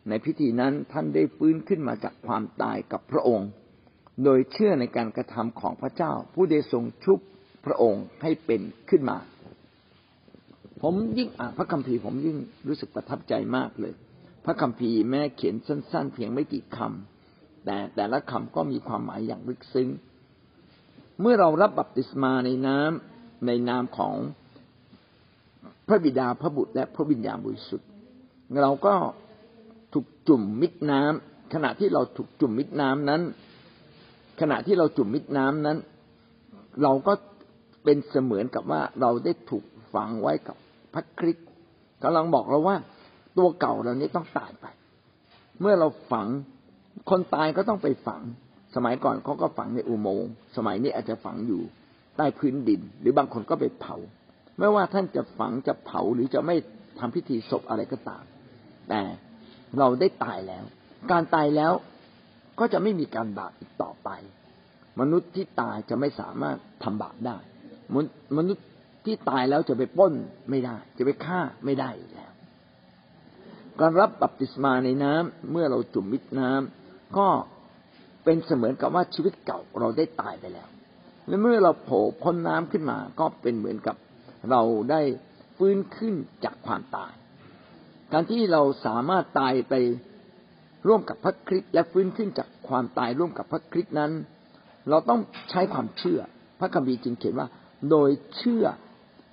[0.10, 3.50] ในพิธีนั้นท่านได้ฟื้นขึ้นมาจากความตายกับพระองค์
[4.24, 7.20] โดยเชื่อในการกระทำของพระเจ้า ผู้ได้ทรงชุบ
[7.66, 9.18] พระองค์ให้เป็นขึ้นมา
[10.82, 12.38] ผมยิ่งอ่านพระคัมภีร์ผมยิ่ง
[12.68, 13.94] รู้สึกประทับใจมากเลย
[14.46, 19.90] พระคัมภีร์แม้เขียนสั้น ๆ เพียงไม่กี่คำแต่แต่ละคำก็มีความหมายอย่างลึกซึ้ง
[21.22, 24.16] เมื่อเรารับบัพติศมาในน้ำในนามของ
[25.88, 27.88] พระบิดาพระบุตรและพระวิญญาณบริสุทธิ์
[28.62, 28.96] เราก็
[29.94, 33.22] ถูกจุ่มมิดน้ำขณะที่เราถูกจุ่มมิดน้ำนั้น
[34.42, 35.78] ขณะที่เราจุ่มมิดน้ำนั้น
[36.84, 37.14] เราก็
[37.84, 39.64] เป็นเสมือนกับว่าเราได้ถูก
[39.94, 40.58] ฝังไว้กับ
[40.98, 41.48] ระคริสต์
[42.04, 42.76] กำลังบอกเราว่า
[43.38, 44.66] ตัวเก่าเรานี้ต้องตายไป
[45.62, 46.28] เมื่อเราฝัง
[47.10, 48.22] คนตายก็ต้องไปฝัง
[48.76, 51.62] สมัยก่อนเขาก็ฝังในอุโมงค์สมัยนี้อาจจะฝังอยู่
[52.18, 53.96] ใต้พื้นดิน หรือบางคนก็ไปเผา
[54.60, 56.56] ไม่ว่าท่านจะฝังจะเผาหรือจะไม่
[57.00, 58.24] ทำพิธีศพอะไรก็ตาม
[58.90, 59.02] แต่
[59.78, 60.64] เราได้ตายแล้ว
[61.12, 61.74] การตายแล้ว
[62.60, 64.10] ก็จะไม่มีการบาปอีกต่อไป
[65.00, 67.38] มนุษย์ที่ตายจะไม่สามารถทำบาปได้
[68.38, 68.66] มนุษย์
[69.08, 70.14] ที่ตายแล้วจะไปป้น
[70.50, 72.32] ไม่ได้ จะไปฆ่าไม่ได้แล้ว
[73.80, 77.28] การรับบัพติศมาในน้ำเมื่อเราจุ่มมิดน้ำก็
[78.24, 80.70] เป็นเสมือนกับว่าชีวิตเก่าเราได้ตายไปแล้ว
[81.28, 83.96] และเมื่อเราโผล่พ้นน้ำขึ้นมา ก็เป็นเหมือนกับ
[84.52, 85.02] เราได้
[85.58, 87.14] ฟื้นขึ้นจากความตาย
[88.12, 89.74] การที่เราสามารถตายไป
[90.88, 94.12] ร่วมกับพระคริสต์และฟื้นขึ้นจากความตายร่วมกับพระคริสต์นั้น
[94.90, 96.20] เราต้องใช้ความเชื่อ
[96.60, 97.48] พระคัมภีร์จึงเขียนว่า
[97.92, 98.66] โดยเชื่อ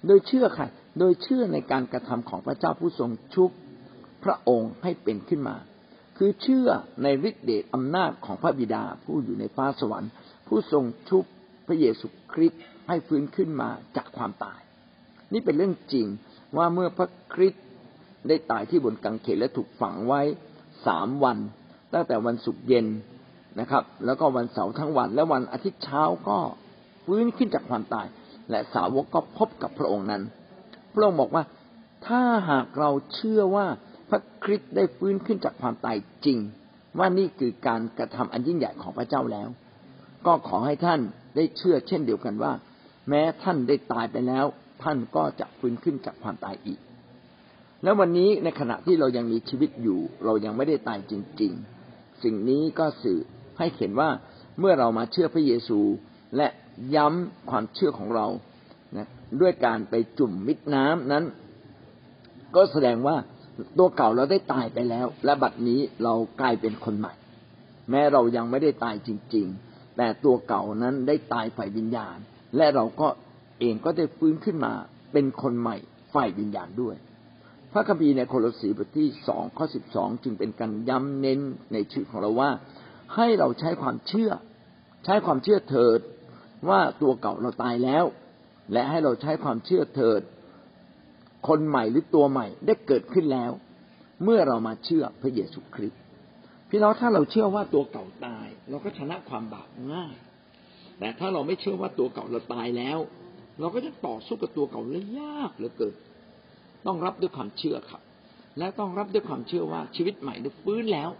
[0.07, 0.64] โดยเชื่อใคร
[0.99, 3.51] โดยเชื่อในการกระทำของพระเจ้าผู้ทรงชุบ
[4.25, 5.57] พระองค์ให้เป็นขึ้นมา
[6.17, 6.69] คือเชื่อ
[7.03, 10.11] ในฤทธิเดชอำนาจของพระบิดาผู้อยู่ในฟ้าสวรรค์
[10.47, 11.25] ผู้ทรงชุบ
[11.67, 14.61] พระเยซูคริสต์ให้ฟื้นขึ้นมาจากความตาย
[15.33, 16.07] นี่เป็นเรื่องจริง
[16.57, 17.64] ว่าเมื่อพระคริสต์
[18.29, 20.21] ได้ตายที่บนกังเขนและถูกฝังไว้
[20.87, 21.38] สามวัน
[21.93, 22.87] ตั้งแต่วันศุกร์เย็น
[23.61, 26.38] นะครับ แล้วก็วันเสาร์ทั้งวันและวันอาทิตย์เช้าก็
[27.05, 28.07] ฟื้นขึ้นจากความตาย
[28.50, 30.22] และสาวกก็พบกับพระองค์นั้น
[30.94, 31.44] พระองค์บอกว่า
[32.07, 33.66] ถ้าหากเราเชื่อว่า
[34.11, 36.38] พระคริสต์ได้ฟื้นขึ้นจากความตายจริง
[36.98, 39.48] ว่านี่คือการกระทำอันยิ่งใหญ่ของพระเจ้าแล้ว
[40.26, 41.00] ก็ขอให้ท่าน
[41.37, 42.52] ได้เชื่อเช่นเดียวกันว่า
[43.09, 44.44] แม้ท่านได้ตายไปแล้ว
[44.83, 46.80] ท่านก็จะฟื้นขึ้นจากความตายอีก
[47.83, 51.52] แล้ววันนี้ในขณะที่เรายังมีชีวิตอยู่ เรายังไม่ได้ตายจริง
[51.88, 53.18] ๆ สิ่งนี้ก็สื่อ
[53.59, 54.11] ให้เห็นว่า
[54.59, 55.80] เมื่อเรามาเชื่อพระเยซู
[56.37, 56.49] และ
[56.94, 58.27] ย้ำความเชื่อของเรา
[59.40, 61.25] ด้วยการไปจุ่มมิดน้ำนั้น
[62.55, 63.16] ก็แสดงว่า
[63.79, 67.14] ตัวเก่าเราได้ตายไปแล้ว และบัดนี้เรากลายเป็นคนใหม่
[67.90, 72.16] แม้เรายังไม่ได้ตายจริง ๆ แต่ตัวเก่านั้นได้ตายฝ่ายวิญญาณ
[72.57, 73.09] และเราก็
[73.61, 74.73] เองก็ได้ฟื้นขึ้นมา
[75.12, 75.77] เป็นคนใหม่
[76.14, 76.97] ฝ่ายวิญญาณด้วย
[77.73, 81.40] พระคัมภีร์ในโคโลสีบทที่สองข้อสิบสองจึงเป็นการย้ำเน้น
[81.73, 82.51] ในชีวิตของเราว่า
[83.14, 84.31] ให้เราใช้ความเชื่อ
[85.05, 86.01] ใช้ความเชื่อเถิด
[86.68, 88.05] ว่าตัวเก่าเราตายแล้ว
[88.72, 90.22] และให้เราใช้ความเชื่อเถิด
[91.48, 93.50] คนใหม่หรือตัวใหม่ได้เกิดขึ้นแล้ว
[94.24, 96.00] เมื่อเรามาเชื่อพระเยซูคริสต์
[96.70, 100.14] พี่น้องถ้าเราเชื่อว่าตัวเก่าตาย เราก็ชนะความบาปง่าย
[100.98, 102.98] แต่ถ้าเราไม่เชื่อว่าตัวเก่าเราตายแล้ว
[103.61, 105.94] เราก็จะต่อสู้กับตัวเก่าเลยยากเหลือเกิน
[106.87, 108.03] ต้องรับด้วยความเชื่อครับ
[108.59, 111.11] และต้องรับด้วยความเชื่อว่าชีวิตใหม่ได้ฟื้นแล้ว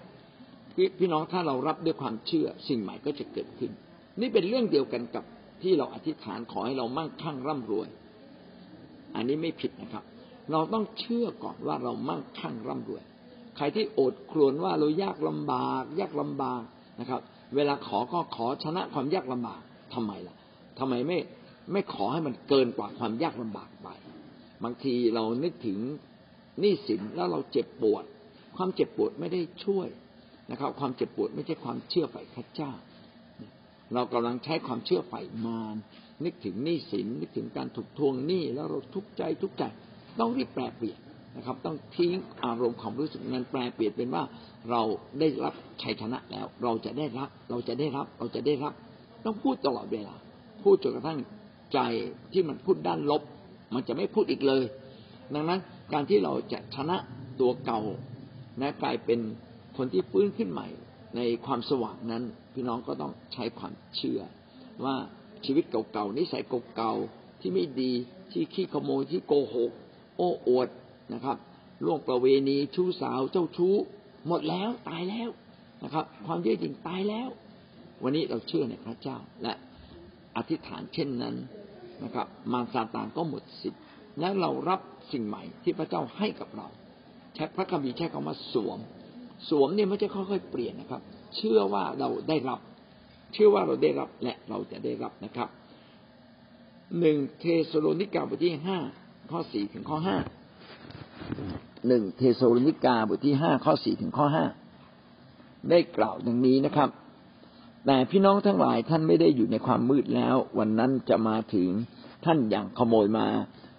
[0.99, 3.71] พี่น้องถ้าเรารับด้วยความเชื่อสิ่งใหม่ก็จะเกิดขึ้น
[4.21, 5.25] นี่เป็นเรื่องเดียวกันกับ
[5.63, 7.89] ที่เราอธิษฐานขอให้เรามั่งคั่งร่ำรวย
[9.15, 10.05] อันนี้ไม่ผิดนะครับ
[10.53, 13.03] เราต้องเชื่อก่อนว่าเรามั่งคั่งร่ำรวย
[13.57, 16.63] ใครที่โอดครวญว่าเรายากลำบาก ยากลำบาก
[17.01, 17.21] นะครับ
[17.55, 19.61] เวลาขอก็ขอชนะความยากลำบาก
[19.95, 20.37] ทำไมล่ะ
[20.79, 21.19] ทำไมไม่
[21.73, 23.89] ไม่ขอให้มันเกินกว่าความยากลำบากไป
[24.65, 25.79] บางทีเรานึกถึง
[26.61, 28.05] หนี้สินแล้วเราเจ็บปวด
[28.57, 29.89] ความเจ็บปวดไม่ได้ช่วย
[30.51, 32.73] นะครับ ความเจ็บปวดไม่ใช่ความเชื่อฝ่ายพระเจ้า
[33.95, 35.77] เรากำลังใช้ความเชื่อฝ่ายมาร
[36.25, 39.65] นึกถึงหนี้สินนึกถึงการถูกทวงหนี้แล้วเราทุกข์ใจทุกข์ใจ
[40.19, 40.99] ต้องรีบแปลเปลี่ยน
[41.37, 44.23] นะครับ ต้องทิ้งอารมณ์ความรู้สึกนั้นแปลเปลี่ยนเป็นว่า
[44.71, 44.83] เรา
[45.21, 48.73] ได้รับชัยชนะแล้ว เราจะได้รับ เราจะได้รับ เราจะได้รับ
[49.25, 50.15] ต้องพูดตลอดเวลา
[50.63, 51.19] พูดจนกระทั่ง
[51.73, 51.79] ใจ
[52.33, 53.23] ที่มันพูดด้านลบ
[53.75, 54.65] มันจะไม่พูดอีกเลย
[55.35, 55.61] ดังนั้น
[55.93, 56.97] การที่เราจะชนะ
[57.41, 57.81] ตัวเก่า
[58.61, 59.21] นะกลายเป็น
[59.77, 60.69] คนที่ฟื้นขึ้นใหม่
[61.17, 62.23] ในความสว่างนั้น
[62.55, 64.21] พี่น้องก็ต้องใช้ความเชื่อ
[64.85, 64.97] ว่า
[65.45, 66.43] ชีวิตเก่าๆนิสัย
[66.77, 67.93] เก่าๆที่ไม่ดี
[68.33, 69.71] ที่ขี้ขโมยที่โกหก
[70.17, 70.69] โอ้อวด
[71.15, 71.37] นะครับ
[71.85, 73.75] ล่วงประเวณีชู้สาวเจ้าชู้
[74.29, 75.29] หมดแล้วตายแล้ว
[75.85, 77.29] นะครับ ความเย่อหยิ่งตายแล้ว
[78.03, 79.53] วันนี้เราเชื่อในพระเจ้าและ
[80.37, 81.35] อธิษฐานเช่นนั้น
[82.05, 83.83] นะครับ มารซาตานก็หมดสิทธิ์
[84.21, 84.81] และเรารับ
[85.13, 86.69] สิ่งใหม่ที่พระเจ้าให้กับเรา
[87.35, 88.79] ใช้พระคัมภีร์ใช้คำว่าสวม
[89.49, 91.03] สวมเนี่ยไม่ใช่ค่อยๆเปลี่ยนนะครับ
[91.37, 92.61] เชื่อว่าเราได้รับ
[93.33, 95.49] เชื่อว่าเราได้รับและเราจะได้รับนะครับ
[97.01, 98.79] หนึ่งเทสโลนิกาบทที่ห้า
[99.31, 100.17] ข้อสี่ถึงข้อห้า
[101.89, 104.45] หนึ่งเทสโลนิกาบทที่ห้าข้อสี่ถึงข้อห้า
[105.71, 106.89] ได้กล่าวดังนี้นะครับ
[107.87, 111.69] แต่พี่น้องทั้งหลายท่านไม่ได้อยู่ในความมืดแล้ว วันนั้นจะมาถึง
[112.25, 113.27] ท่านอย่างขโมยมา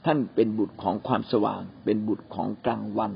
[0.06, 3.12] ท่านเป็นบุตรของความสว่าง เป็นบุตรของกลางวัน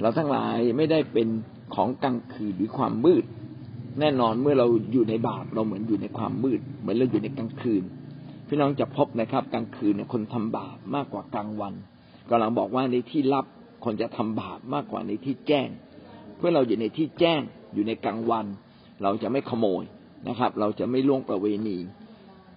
[0.00, 1.28] เราทั้งหลายไม่ได้เป็น
[1.74, 3.24] ของกลางคืนหรือความมืด
[4.00, 7.82] แน่นอนเมื่อเราอยู่ในบาปเราเหมือนอยู่ในความมืด เหมือนเราอยู่ในกลางคืน
[8.48, 11.74] พี่น้องจะพบนะครับกลางคืนเนี่ยคนทำบาปมากกว่ากลางวัน
[12.30, 13.46] กำลังบอกว่าในที่ลับ
[13.84, 15.68] คนจะทำบาปมากกว่าในที่แจ้ง
[16.36, 17.40] เพื่อเราอยู่ในที่แจ้ง
[17.74, 18.46] อยู่ในกลางวัน
[19.02, 19.84] เราจะไม่ขโมย
[20.28, 21.78] นะครับ เราจะไม่ล่วงประเวณี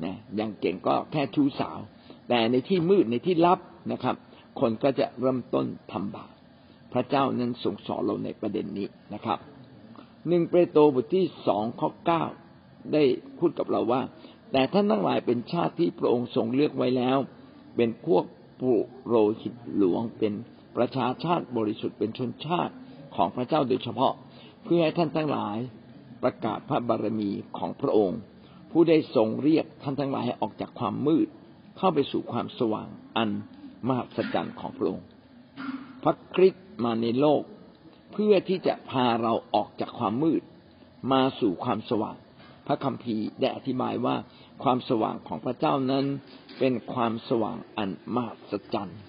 [0.06, 1.80] นะอย่างเก่งก็แค่ชู้สาว
[2.30, 3.60] แต่ในที่มืดในที่ลับ
[3.91, 4.15] นะครับ
[4.60, 6.32] คนก็จะเริ่มต้นทำบาป
[6.93, 9.39] พระเจ้านั้นทรงสอนเราในประเด็นนี้นะครับ
[10.28, 12.24] หนึ่งเปโตรบทที่สองข้อเก้า
[12.94, 13.04] ได้
[13.38, 14.02] พูดกับเราว่า
[14.52, 17.18] แต่ท่านทั้งหลายเป็นชาติที่พระองค์ทรงเลือกไว้แล้ว
[17.76, 18.24] เป็นพวก
[18.60, 18.74] ปุ
[19.06, 20.34] โรหิตหลวงเป็น
[20.78, 22.74] ประชาชาติบริสุทธิ์เป็นชนชาติ
[23.16, 24.13] ของพระเจ้าโดยเฉพาะ
[24.63, 25.58] เพื่อให้ท่านทั้งหลาย
[26.24, 28.20] ประกาศพระบารมีของพระองค์
[28.72, 31.28] ผู้ได้ทรงเรียกท่านทั้งหลายให้ออกจากความมืด
[31.78, 32.88] เข้าไปสู่ความสว่าง
[33.18, 33.30] อัน
[33.88, 35.06] มหัศจรรย์ของพระองค์
[36.04, 37.42] พระคริสต์มาในโลก
[38.17, 40.43] พื่อที่จะพาเราออกจากความมืด
[41.12, 42.17] มาสู่ความสว่าง
[42.67, 44.15] พระคัมภีร์ได้อธิบายว่า
[44.63, 46.06] ความสว่างของพระเจ้านั้น
[46.60, 48.99] เป็นความสว่างอันมหัศจรรย์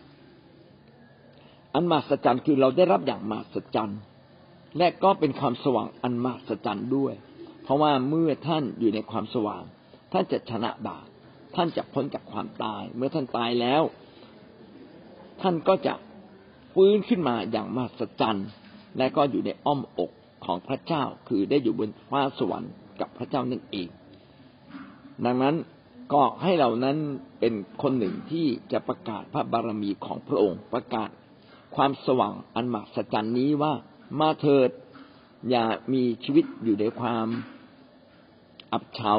[1.74, 4.00] อันมหัศจรรย์คือเราได้รับอย่างมหัศจรรย์
[4.78, 7.14] และก็เป็นความสว่างอันมหัศจรรย์ด้วย
[7.62, 9.62] เพราะว่าเมื่อท่านอยู่ในความสว่าง
[10.12, 11.06] ท่านจะชนะบาป
[11.56, 13.82] ท่านจะพ้นจากความตาย เมื่อท่านตายแล้ว
[15.40, 15.94] ท่านก็จะ
[16.74, 18.48] ฟื้นขึ้นมาอย่างมหัศจรรย์
[18.98, 20.10] และก็อยู่ในอ้อมอก
[20.44, 23.88] ของพระเจ้าคือได้อยู่บนฟ้าสวรรค์กับพระเจ้านั่นเอง
[25.24, 25.56] ดังนั้น
[26.12, 26.96] ก็ให้เรานั้น
[27.40, 31.10] เป็นคนหนึ่งที่จะประกาศพระบารมีของพระองค์ประกาศ
[31.76, 33.72] ความสว่างอันมหัศจรรย์นี้ว่า
[34.20, 34.70] มาเถิด
[35.50, 37.26] อย่ามีชีวิตอยู่ในความ
[38.72, 39.14] อับเฉา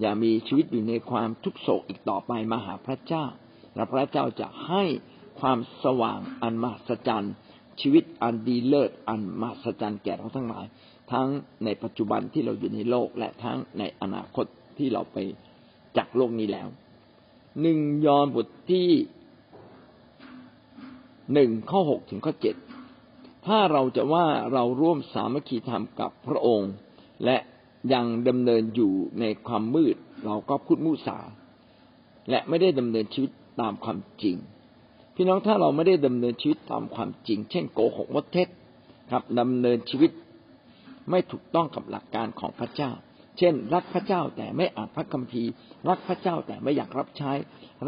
[0.00, 3.24] อย่ามีชีวิตอยู่ในความทุกโศกอีกต่อไปมาหาพระเจ้า
[3.74, 4.82] และพระเจ้าจะให้
[5.40, 7.34] ความสว่างอันมหัศจรรย์
[7.80, 10.66] ชีวิตอันดีเลิศอันมหัศจรรย์แก่เราทั้งหลาย
[11.12, 11.28] ทั้ง
[11.64, 14.46] ในปัจจุบันที่เราอยู่ในโลกและทั้งในอนาคต
[14.78, 15.16] ที่เราไป
[15.96, 16.68] จากโลกนี้แล้ว
[17.60, 18.88] หนึ่งยอห์นบทที่
[21.32, 22.56] หนึ่งข้อหกถึงข้อเจ็ด
[23.46, 26.72] ถ้าเราจะว่าเราร่วมสามัคคีธรรมกับพระองค์
[27.24, 27.36] และ
[27.92, 31.18] ยังดำเนินอยู่ในความมืด เราก็พูดมุสา
[32.30, 34.36] และไม่ได้ดำเนินชีวิตตามความจริง
[35.22, 38.48] พี่น้องถ้าเราไม่ได้ดำเนินชีวิตตามความจริง เช่นโกหกมดเท็จ
[39.10, 40.10] ครับดำเนินชีวิต
[41.10, 42.90] ไม่ถูกต้องกับหลักการของพระเจ้า
[43.38, 45.50] เช่น รักพระเจ้าแต่ไม่อ่านพระคัมภีร์
[45.88, 47.32] รักพระเจ้าแต่ไม่อยากรับใช้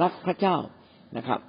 [0.03, 0.57] รักพระเจ้า
[1.17, 1.41] นะครับ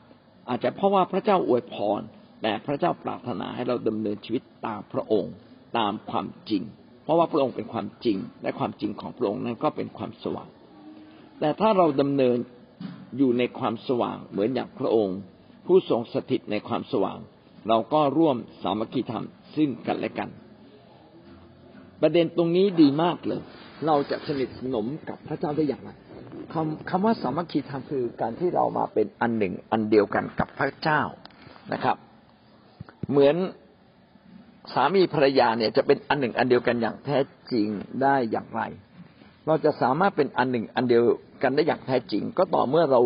[0.50, 2.02] อาจจะเพราะว่าพระเจ้าอวยพร
[2.42, 5.34] แต่พระเจ้าปรารถนาให้เราดำเนินชีวิตตามพระองค์
[5.78, 6.64] ตามความจริง
[7.04, 10.50] เพราะว่าพระองค์เป็นความจริง และความจริงของพระองค์นั้นก็เป็นความสว่าง
[11.40, 12.38] แต่ถ้าเราดำเนิน
[13.18, 15.18] อยู่ในความสว่างเหมือนอย่างพระองค์
[15.66, 17.20] ผู้ทรงสถิตในความสว่าง
[17.70, 20.30] เราก็ร่วมสามัคคีธรรมซึ่งกันและกัน
[22.02, 23.42] ประเด็นตรงนี้ดีมากเลย
[23.88, 25.90] เราจะสนิทสนมกับพระเจ้าได้อย่างไร
[26.54, 31.02] คำคำว่าสามัคคีธรรมคือการที่เรามาเป็นอันหนึ่งอันเดียวกันกับพระเจ้า
[31.74, 31.98] นะครับ
[33.10, 33.36] เหมือน
[34.74, 37.18] สามีภรรยาเนี่ยจะเป็นอันหนึ่งอันเดียวกันอย่างแท้
[37.52, 37.68] จริง
[38.02, 38.62] ได้อย่างไร
[39.46, 41.04] เราจะสามารถเป็นอันหนึ่งอันเดียว
[41.44, 43.02] กันได้อย่างแท้จริง ก็ต่อเมื่อเรา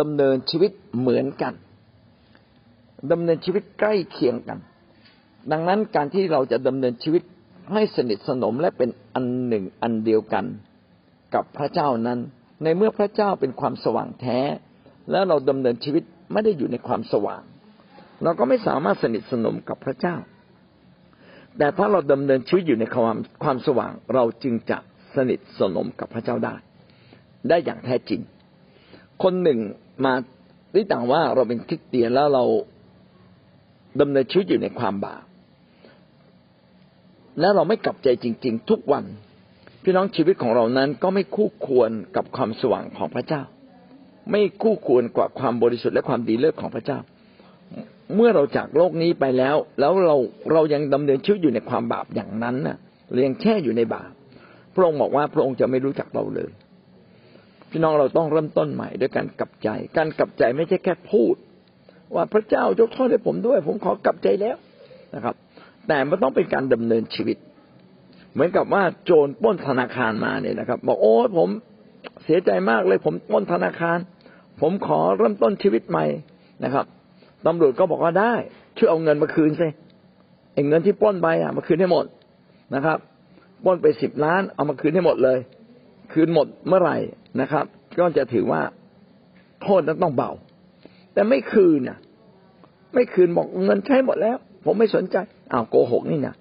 [0.00, 1.52] ดำเนินชีวิตเหมือนกัน
[3.12, 4.58] ดำเนินชีวิตใกล้เคียงกัน
[5.52, 7.22] ดังนั้นการที่เราจะดำเนินชีวิต
[7.72, 10.44] ให้สนิทสนมและเป็นอันหนึ่งอันเดียวกัน
[11.34, 12.18] กับพระเจ้านั้น
[12.62, 14.38] ในเมื่อพระเจ้าเป็นความสว่างแท้
[15.10, 17.42] แล้วเราดำเนินชีวิตไม่ได้อยู่ในความสว่าง
[18.22, 20.16] เราก็ไม่สามารถสนิทสนมกับพระเจ้า
[21.58, 24.78] แต่ถ้าเราดำเนินชีวิตอยู่ในความความสว่าง เราจึงจะ
[25.16, 26.54] สนิทสนมกับพระเจ้าได้
[27.48, 28.20] ได้อย่างแท้จริง
[29.22, 29.58] คนหนึ่ง
[30.04, 30.12] มา
[30.74, 32.44] ที่ต่างว่าเราเป็นคริสเตียนแล้วเรา
[34.00, 35.24] ดำเนินชีวิตอยู่ในความบาป
[37.40, 39.04] และเราไม่กลับใจจริง ๆ ทุกวัน
[39.82, 43.42] พี่น้องชีวิตของเรานั้นก็ไม่คู่ควรกับความสว่างของพระเจ้า
[44.30, 46.98] ไม่คู่ควรกับความบริสุทธิ์และความดีเลิศของพระเจ้า
[48.14, 50.16] เมื่อเราจากโลกนี้ไปแล้ว แล้วเรา
[50.52, 52.76] เรายังดำเนินชีวิตอยู่ในความบาปอย่างนั้นน่ะ
[53.12, 54.10] เรียงแค่อยู่ในบาป
[54.74, 56.50] พระองค์บอกว่าพระองค์จะไม่รู้จักเราเลย
[57.70, 61.34] พี่น้องเราต้องเริ่มต้นใหม่ด้วยการกลับใจ การกลับใจไม่ใช่แค่พูด
[62.14, 64.56] ว่าพระเจ้ายกโทษให้ผมด้วย ผมขอกลับใจแล้ว
[65.14, 65.34] นะครับ
[65.88, 67.36] แต่มันต้องเป็นการดำเนินชีวิต
[68.32, 71.48] เหมือนกับว่าโจรป้นธนาคารมาเนี่ยนะครับ บอกโอ้ผม
[72.24, 73.98] เสียใจมากเลย ผมป้นธนาคาร
[74.60, 76.06] ผมขอเริ่มต้นชีวิตใหม่
[76.64, 76.84] นะครับ
[77.46, 78.34] ตำรวจก็บอกว่าได้
[78.76, 79.68] ช่วยเอาเงินมาคืนสิ
[80.54, 82.04] เองเงินที่ป้นไปอะมาคืนให้หมด
[82.74, 82.98] นะครับ
[83.64, 85.38] ป้นไปสิบล้านเอามาคืนให้หมดเลย
[86.12, 86.96] คืนหมดเมื่อไหร่
[87.40, 87.64] นะครับ
[87.98, 88.60] ก็จะถือว่า
[89.62, 90.30] โทษนั้นต้องเบา
[91.14, 91.98] แต่ไม่คืนเนี่ย
[92.94, 95.16] ไม่คืนบอกเงินใช้หมดแล้ว ผมไม่สนใจ
[95.52, 96.34] อ้าวโกหกนี่นะ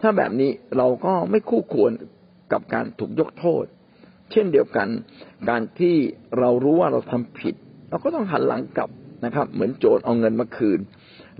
[0.00, 1.92] ถ้าแบบนี้เราก็ไม่คู่ควร
[2.52, 3.64] กับการถูกยกโทษ
[4.32, 4.88] เช่นเดียวกัน
[5.48, 5.96] การที่
[6.38, 7.54] เรารู้ว่าเราทำผิด
[7.90, 8.90] เราก็ต้องหันหลังกลับ
[9.24, 10.80] นะครับ เหมือนโจรเอาเงินมาคืน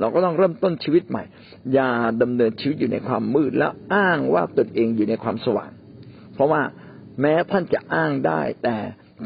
[0.00, 1.24] เราก็ต้องเริ่มต้นชีวิตใหม่
[1.72, 1.90] อย่า
[2.22, 5.70] ดำเนินชีวิตอยู่ในความมืดแล้วอ้างว่าตนเองอยู่ในความสว่าง
[6.35, 6.62] เพราะว่า
[7.20, 8.77] แม้ท่านจะอ้างได้ แต่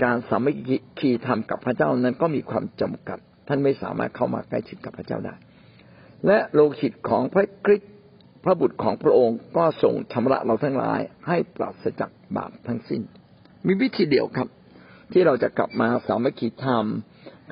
[0.03, 0.57] การสามัค
[0.98, 3.18] คีธรรมกับพระเจ้านั้นก็มีความจำกัด
[3.49, 5.35] ท่านไม่สามารถเข้ามาใกล้ชิดกับพระเจ้าได้
[6.27, 7.93] และโลหิตของพระคริสต์
[8.45, 13.03] พระบุตรของพระองค์ก็ส่งชำระเราทั้งหลายให้ปราศจากบาปทั้งสิ้น
[13.67, 14.49] มีวิธีเดียวครับ
[15.13, 16.85] ที่เราจะกลับมาสามัคคีธรรม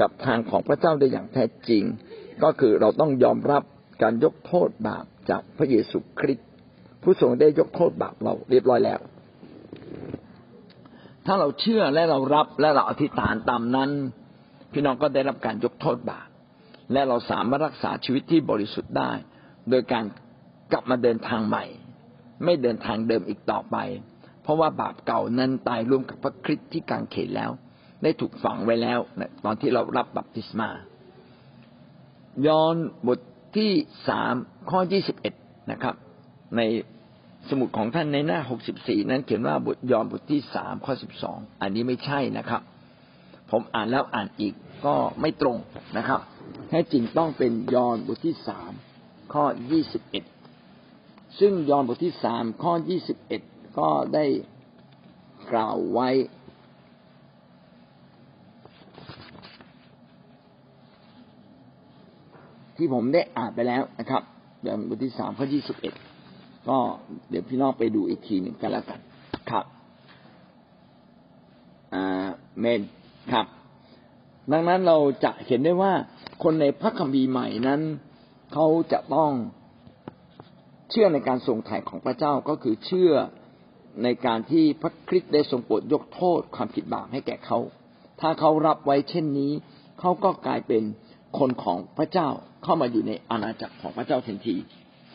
[0.00, 1.82] กับทางของพระเจ้าได้อย่างแท้จริง
[2.42, 3.62] ก็คือเราต้องยอมรับ
[4.02, 6.48] การยกโทษบาปจากพระเยซูคริสต์
[7.02, 9.00] ผู้ทรงได้ยกโทษบาปเราเรียบร้อยแล้ว
[11.26, 13.90] ถ้าเราเชื่อและเรารับและเราอธิษฐานตามนั้น
[14.78, 16.28] พี่น้องก็ได้รับการยกโทษบาป
[16.92, 19.12] และเราสามารถรักษาชีวิตที่บริสุทธิ์ได้
[19.70, 20.04] โดยการ
[20.72, 21.64] กลับมาเดินทางใหม่
[22.44, 23.76] ไม่เดินทางเดิมอีกต่อไป
[24.42, 27.50] เพราะว่าบาปเก่านั้นตายร่วมกับพระคริสต์ที่กางเขนแล้ว
[28.02, 28.98] ได้ถูกฝังไว้แล้ว
[29.44, 30.70] ตอนที่เรารับบัพติศมา
[32.46, 33.18] ยอห์นบท
[33.56, 33.70] ที่
[34.08, 34.34] สาม
[34.70, 35.34] ข้อยี่สิบเอ็ด
[35.70, 35.94] นะครับ
[36.56, 36.60] ใน
[37.48, 42.62] สมุดของท่านในหน้าหกสิบสี่นั้นเขียนว่าบทยอห์นบทที่สามข้อสิบสองอันนี้ไม่ใช่นะครับ
[43.50, 45.56] ผมอ่านแล้วอ่านอีก ก็ไม่ตรง
[45.96, 46.20] นะครับ
[46.68, 48.72] แท้จริงต้องเป็นยอห์นบทที่สาม
[49.32, 50.24] ข้อยี่สิบเอ็ด
[51.40, 53.42] ซึ่งยอห์นบทที่สามข้อยี่สิบเอ็ด
[53.78, 54.24] ก็ได้
[55.50, 56.08] กล่าวไว้
[62.76, 64.22] ที่ผมได้อ่านไปแล้วนะครับ
[64.66, 65.94] ยอห์นบทที่สามข้อยี่สิบเอ็ด
[66.68, 66.78] ก็
[67.28, 69.00] เดี๋ยวพี่น้องไปดูอีกทีหนึ่งกันแล้วกัน
[69.50, 69.64] ครับ
[71.94, 72.26] อ่า
[72.60, 72.82] เมน
[73.32, 73.46] ครับ
[74.52, 75.92] ดังนั้นเราจะเห็นได้ว่า
[76.42, 77.80] คนในพระคัมภีร์ใหม่นั้น
[78.52, 79.32] เขาจะต้อง
[80.90, 83.12] เชื่อในการทรงไถ่ของพระเจ้าก็คือเชื่อ
[84.02, 87.58] ในการที่พระคริสต์ได้ทรงโปรดยกโทษความผิดบาปให้แก่เขา
[88.20, 89.52] ถ้าเขารับไว้เช่นนี้
[90.00, 90.82] เขาก็กลายเป็น
[91.38, 92.28] คนของพระเจ้า
[92.62, 94.56] เข้ามาอยู่ในอาณาจักรของพระเจ้าทันที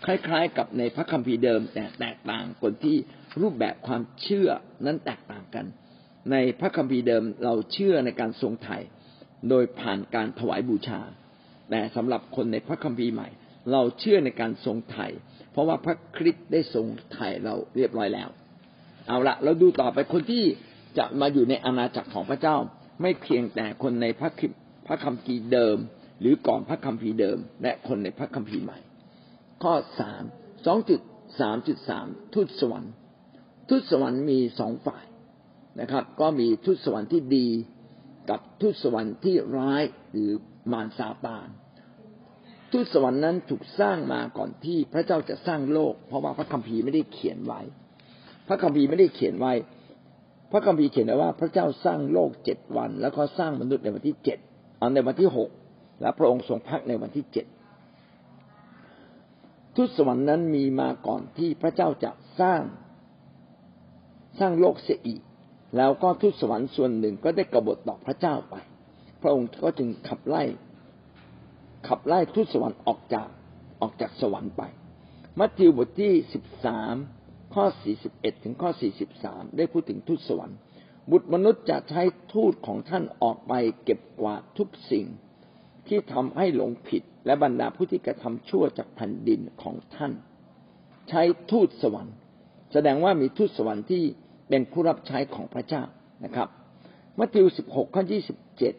[0.05, 2.97] คล้ายๆ กับในพระคัมภีร์เดิม แต่แตกต่างคนที่
[3.41, 4.49] รูปแบบความเชื่อ
[4.85, 5.65] นั้นแตกต่างกัน
[6.31, 8.77] ในพระคัมภีร์เดิมเราเชื่อในการทรงไถ่
[9.49, 11.01] โดยผ่านการถวายบูชา
[11.69, 13.29] แต่สำหรับคนในพระคัมภีร์ใหม่
[13.71, 15.07] เราเชื่อในการทรงไถ่
[15.51, 18.29] เพราะว่าพระคริสต์ได้ทรงไถ่เราเรียบร้อยแล้ว
[19.07, 20.43] เอาละเราดูต่อไปคนที่
[20.97, 22.55] จะมาอยู่ในอาณาจักรของพระเจ้า
[23.01, 24.47] ไม่เพียงแต่คนในพระคิ
[24.87, 25.77] พระคัมภีร์เดิม
[26.21, 28.79] หรือก่อนพระคัมภีร์เดิม และคนในพระคัมภีร์ใหม่
[29.63, 30.23] ข้อสาม
[30.65, 30.99] สองจุด
[31.39, 32.93] สามจุดสามทูตสวรรค์
[33.69, 35.03] ทูตสวรรค์มีสองฝ่าย
[35.81, 37.47] นะครับ ก็มีทูตสวรรค์ที่ดี
[38.29, 40.31] กับทูตสวรรค์ที่ร้ายหรือ
[40.71, 41.47] มารซาตาน
[42.71, 47.61] ทูตสวรรค์นั้นถูกสร้างมาก่อนที่พระเจ้าจะสร้างโลก เพราะว่าพระคัมภีร์ไม่ได้เขียนไว้
[48.47, 49.53] พระคัมภีร์ไม่ได้เขียนไว้
[50.51, 54.39] พระคัมภีร์เขียนไว้ว่า พระเจ้าสร้างโลกเจ็ดวัน แล้วก็สร้างมนุษย์ในวันที่เจ็ด
[54.77, 55.49] เอาในวันที่หก
[56.01, 57.45] และพระองค์ทรงพักในวันที่เจ็ด
[59.75, 62.61] ทูตสวรรค์นั้นมีมาก่อนที่พระเจ้าจะสร้าง
[64.39, 65.21] สร้างโลกเสียอีก
[65.77, 68.55] แล้วก็ทูตสวรรค์ส่วนหนึ่งก็ได้กบฏต่อพระเจ้าไป
[69.21, 70.43] พระองค์ก็จึงขับไล่
[71.87, 73.27] ขับไล่ทูตสวรรค์ออกจาก
[73.81, 74.61] ออกจากสวรรค์ไป
[75.39, 76.95] มัทธิวบทที่สิบสาม
[77.53, 80.57] ข้อสี่สิบเอ็ดถึงข้อสี่สิบสามได้พูดถึงทูตสวรรค์
[81.11, 82.01] บุตรมนุษย์จะใช้
[82.33, 83.53] ทูตของท่านออกไป
[83.83, 85.05] เก็บกวาดทุกสิ่ง
[85.87, 90.13] ที่ทำให้หลงผิดและบรรดาผู้ที่กระทำชั่วจากแผ่นดินของท่าน
[91.09, 92.15] ใช้ทูตสวรรค์
[92.73, 94.03] แสดงว่ามีทูตสวรรค์ที่
[94.51, 95.83] เป็นผู้รับใช้ของพระเจ้า
[96.25, 96.47] นะครับ
[97.19, 98.73] มัทธิวสิบหกข้อที่สิบเจ็ด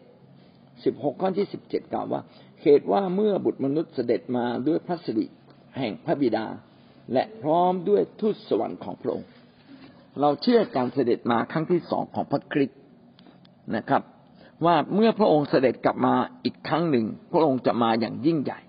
[0.85, 2.21] สิบหกข้อที่สิบเจ็ดกล่าวว่า
[2.61, 5.25] เหตุว่าเมื่อบุตรมนุษย์เสด็จมาด้วยพระสิริ
[5.77, 6.45] แห่งพระบิดา
[7.13, 9.27] และพร้อมด้วยทูตสวรรค์ของพระองค์
[10.19, 12.79] เราเชื่อการเสด็จมาครั้งที่สองของพระคริสต์
[13.75, 14.01] นะครับ
[14.65, 18.59] ว่าเมื่อพระองค์เสด็จกลับมาอีกครั้งหนึ่ง พระองค์จะมาอย่างยิ่งใหญ่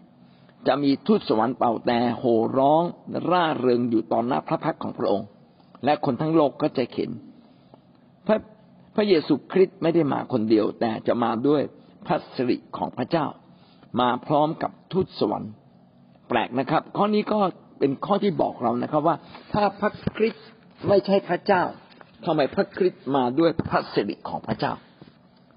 [0.67, 2.83] จะมีทูตสวรรค์เป่าแต่โห่ร้อง
[3.31, 5.27] ร่าเริงอยู่ตอนหน้าพระพักของพระองค์
[5.85, 7.11] และคนทั้งโลกก็จะเห็น
[8.27, 8.39] พระ
[8.97, 11.63] พระเยซูคริสต์ไม่ได้มาคนเดียว แต่จะมาด้วย
[12.07, 13.27] พระสิริของพระเจ้า
[14.01, 15.53] มาพร้อมกับทูตสวรรค์
[16.29, 17.41] แปลกนะครับ ข้อนี้ก็
[17.79, 19.17] เป็นข้อที่บอกเรานะครับว่า
[19.53, 20.47] ถ้าพระคริสต์
[20.89, 21.63] ไม่ใช่พระเจ้า
[22.25, 24.73] ทำไมพระคริสต์มาด้วยพระสิริของพระเจ้า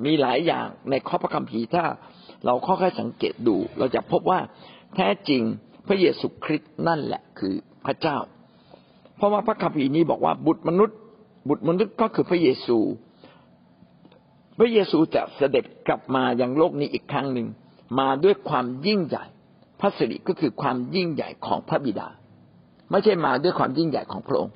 [0.06, 1.86] มีหลายอย่างในข้อพระคัมภีร์ถ้า
[2.46, 4.40] เราค่อยๆสังเกตดู เราจะพบว่า
[4.96, 5.42] แท้จริง
[5.88, 7.54] พระเยซูคริสต์นั่นแหละคือ
[7.86, 8.18] พระเจ้า
[9.18, 10.98] เพราะว่าพระคัมภีร์นี้บอกว่าบุตรมนุษย์
[11.50, 12.78] บุตรมนุษย์ก็คือพระเยซู
[14.58, 17.48] พระเยซูจะเสด็จกลับมายังโลกนี้อีกครั้งหนึ่ง
[18.00, 19.26] มาด้วยความยิ่งใหญ่
[19.80, 22.08] พระสิริก็คือความยิ่งใหญ่ของพระบิดา
[22.92, 24.54] ไม่ใช่มาด้วยความยิ่งใหญ่ของพระองค์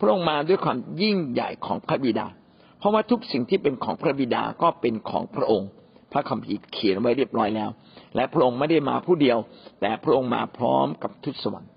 [0.00, 2.26] พระองค์มาด้วยความยิ่งใหญ่ของพระบิดา
[2.78, 5.68] เพราะว่าทุกสิ่งที่เป็นของพระบิดาก็เป็นของพระองค์
[6.12, 7.70] พระคัมภีร์เขียนไว้เรียบร้อยแล้ว
[8.16, 9.38] และพระองค์ไม่ได้มาผู้เดียว
[9.80, 11.70] แต่พระองค์มาพร้อมกับทุตสวรรค์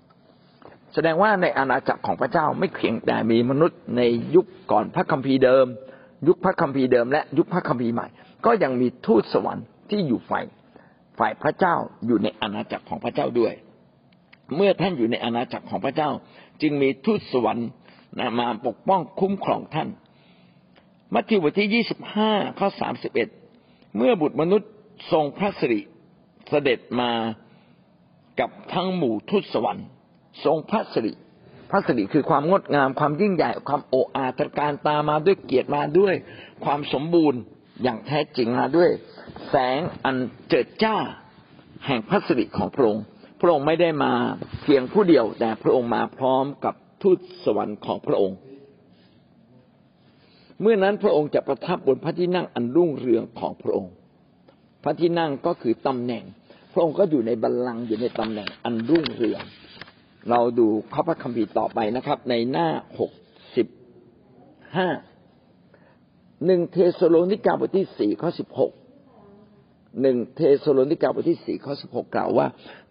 [0.98, 4.02] แสดงว่าในอาณาจักรของพระเจ้าไม่เพียงแต่มีมนุษย์ใน
[4.34, 5.66] ยุคก่อนพระคัมภีร์เดิม
[6.28, 8.06] ยุคพระคัมภีร์เดิมและยุคพระคัมภีร์ใหม่
[8.46, 10.44] ก็ยังมีทูตสวรรค์ที่อยู่ฝ่าย
[11.18, 11.74] ฝ่ายพระเจ้า
[12.06, 13.54] อยู่ในอาณาจักรของพระเจ้าด้วย
[14.56, 16.10] เมื่อท่านอยู่ในอาณาจักรของพระเจ้า
[16.62, 17.68] จึงมีทูตสวรรค์
[18.40, 19.88] มาปกป้องคุ้มครองท่าน
[21.14, 23.28] มัทธิวบทที่ยี่สิบห้าข้อสามสิบเอ็ด
[23.96, 24.70] เมื่อบุตรมนุษย์
[25.12, 25.80] ทรงพระสิริ
[26.48, 27.10] เสด็จมา
[28.40, 29.86] กับทั้งหมู่ทูตสวรรค์
[30.44, 31.12] ทรงพระสิริ
[31.70, 36.14] พระสิริคือความงดงามความยิ่งใหญ่ความโอ้อาตการตามาด้วยเกียรติมาด้วย
[36.64, 37.40] ความสมบูรณ์
[37.82, 38.90] อย่างแท้จริงมาด้วย
[39.48, 40.16] แสงอัน
[40.48, 40.96] เจิดจ้า
[41.86, 43.04] แห่งพระสิริของพระองค์
[43.40, 44.12] พระองค์ไม่ได้มา
[44.62, 48.38] เพียงผู้เดียว แต่พระองค์มาพร้อมกับทูตสวรรค์ของพระองค์
[50.60, 53.92] เมื่อนั้นพระองค์จะประทับบนพระที่นั่งอันรุ่งเรืองของพระองค์
[54.82, 56.24] พระที่นั่งก็คือตำแหน่ง
[56.72, 59.42] พระองค์ก็อยู่ในบัลลังก์อยู่ในตำแหน่งอันรุ่งเรือง
[60.30, 62.68] เราดูข้อพระคัมภีร์ต่อไปนะครับ ในหน้า
[62.98, 63.10] หก
[63.56, 63.66] สิบ
[64.76, 64.88] ห้า
[66.46, 68.72] หนึ่งเทสโลนิกาบทที่สี่ข้อสิบหก
[70.02, 72.46] หนึ่งเทสโลนิกาบทที่สี่ข้อสิบหกกล่าวว่า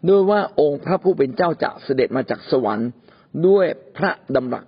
[0.07, 2.89] ด้วยว่าองค์พระผู้เป็นเจ้าจะเสด็จมาจากสวรรค์
[3.47, 3.65] ด้วย
[3.97, 4.65] พระดำรัส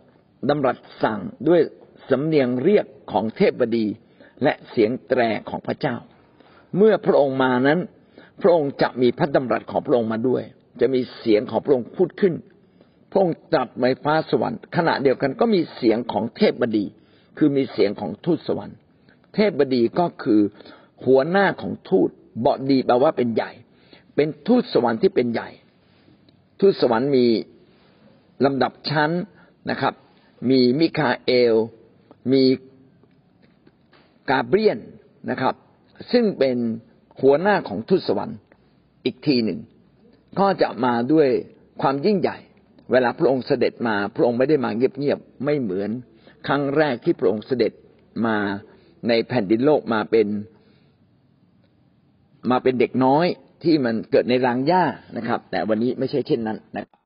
[0.50, 1.62] ดำรัสสั่งด้วย
[2.10, 3.86] สำเนียงเรียกของเทพบดี
[4.44, 5.96] และเสียงแตรของพระเจ้า
[6.78, 7.80] เมื่อพระองค์มานั้น
[8.42, 10.44] พระองค์จะมีพระดำรัสของพระองค์มาด้วย
[10.82, 12.34] จะมีเสียงของพระองค์พูดขึ้น
[13.18, 16.86] พระองค์ตัดไม้ฟ้าสวรรค์ขณะเดียวกันก็มีเสียงของเทพบดี
[17.38, 18.78] คือมีเสียงของทูตสวรรค์
[19.36, 20.42] เทพบดีก็คือ
[21.06, 22.10] หัวหน้าของทูต
[22.46, 23.52] บอดีแปลว่าเป็นใหญ่
[24.16, 25.50] เป็นทูตสวรรค์ที่เป็นใหญ่
[26.60, 27.26] ทูตสวรรค์มี
[28.46, 29.12] ลำดับชั้น
[29.70, 29.94] นะครับ
[30.50, 31.56] มีมิคาเอล
[32.32, 32.44] มี
[34.30, 34.80] กาเบรียน
[35.30, 35.56] นะครับ
[36.12, 36.58] ซึ่งเป็น
[37.22, 38.38] หัวหน้าของทูตสวรรค์
[39.06, 39.60] อีกทีหนึ่ง
[40.40, 41.30] ก็จะมาด้วย
[41.82, 42.38] ความยิ่งใหญ่
[42.92, 45.90] เวลาพระองค์เสด็จมาพระองค์ไม่ได้มาเงียบๆไม่เหมือน
[46.48, 47.74] ครั้งแรกที่พระองค์เสด็จ
[48.26, 48.38] มา
[49.08, 50.28] ในแผ่นดินโลกมาเป็น
[52.52, 53.26] มาเป็นเด็กน้อย
[53.64, 54.84] ที่มันเกิดในรางหญ้า
[55.18, 56.98] นะครับ แต่วันนี้ไม่ใช่เช่นนั้นนะครับ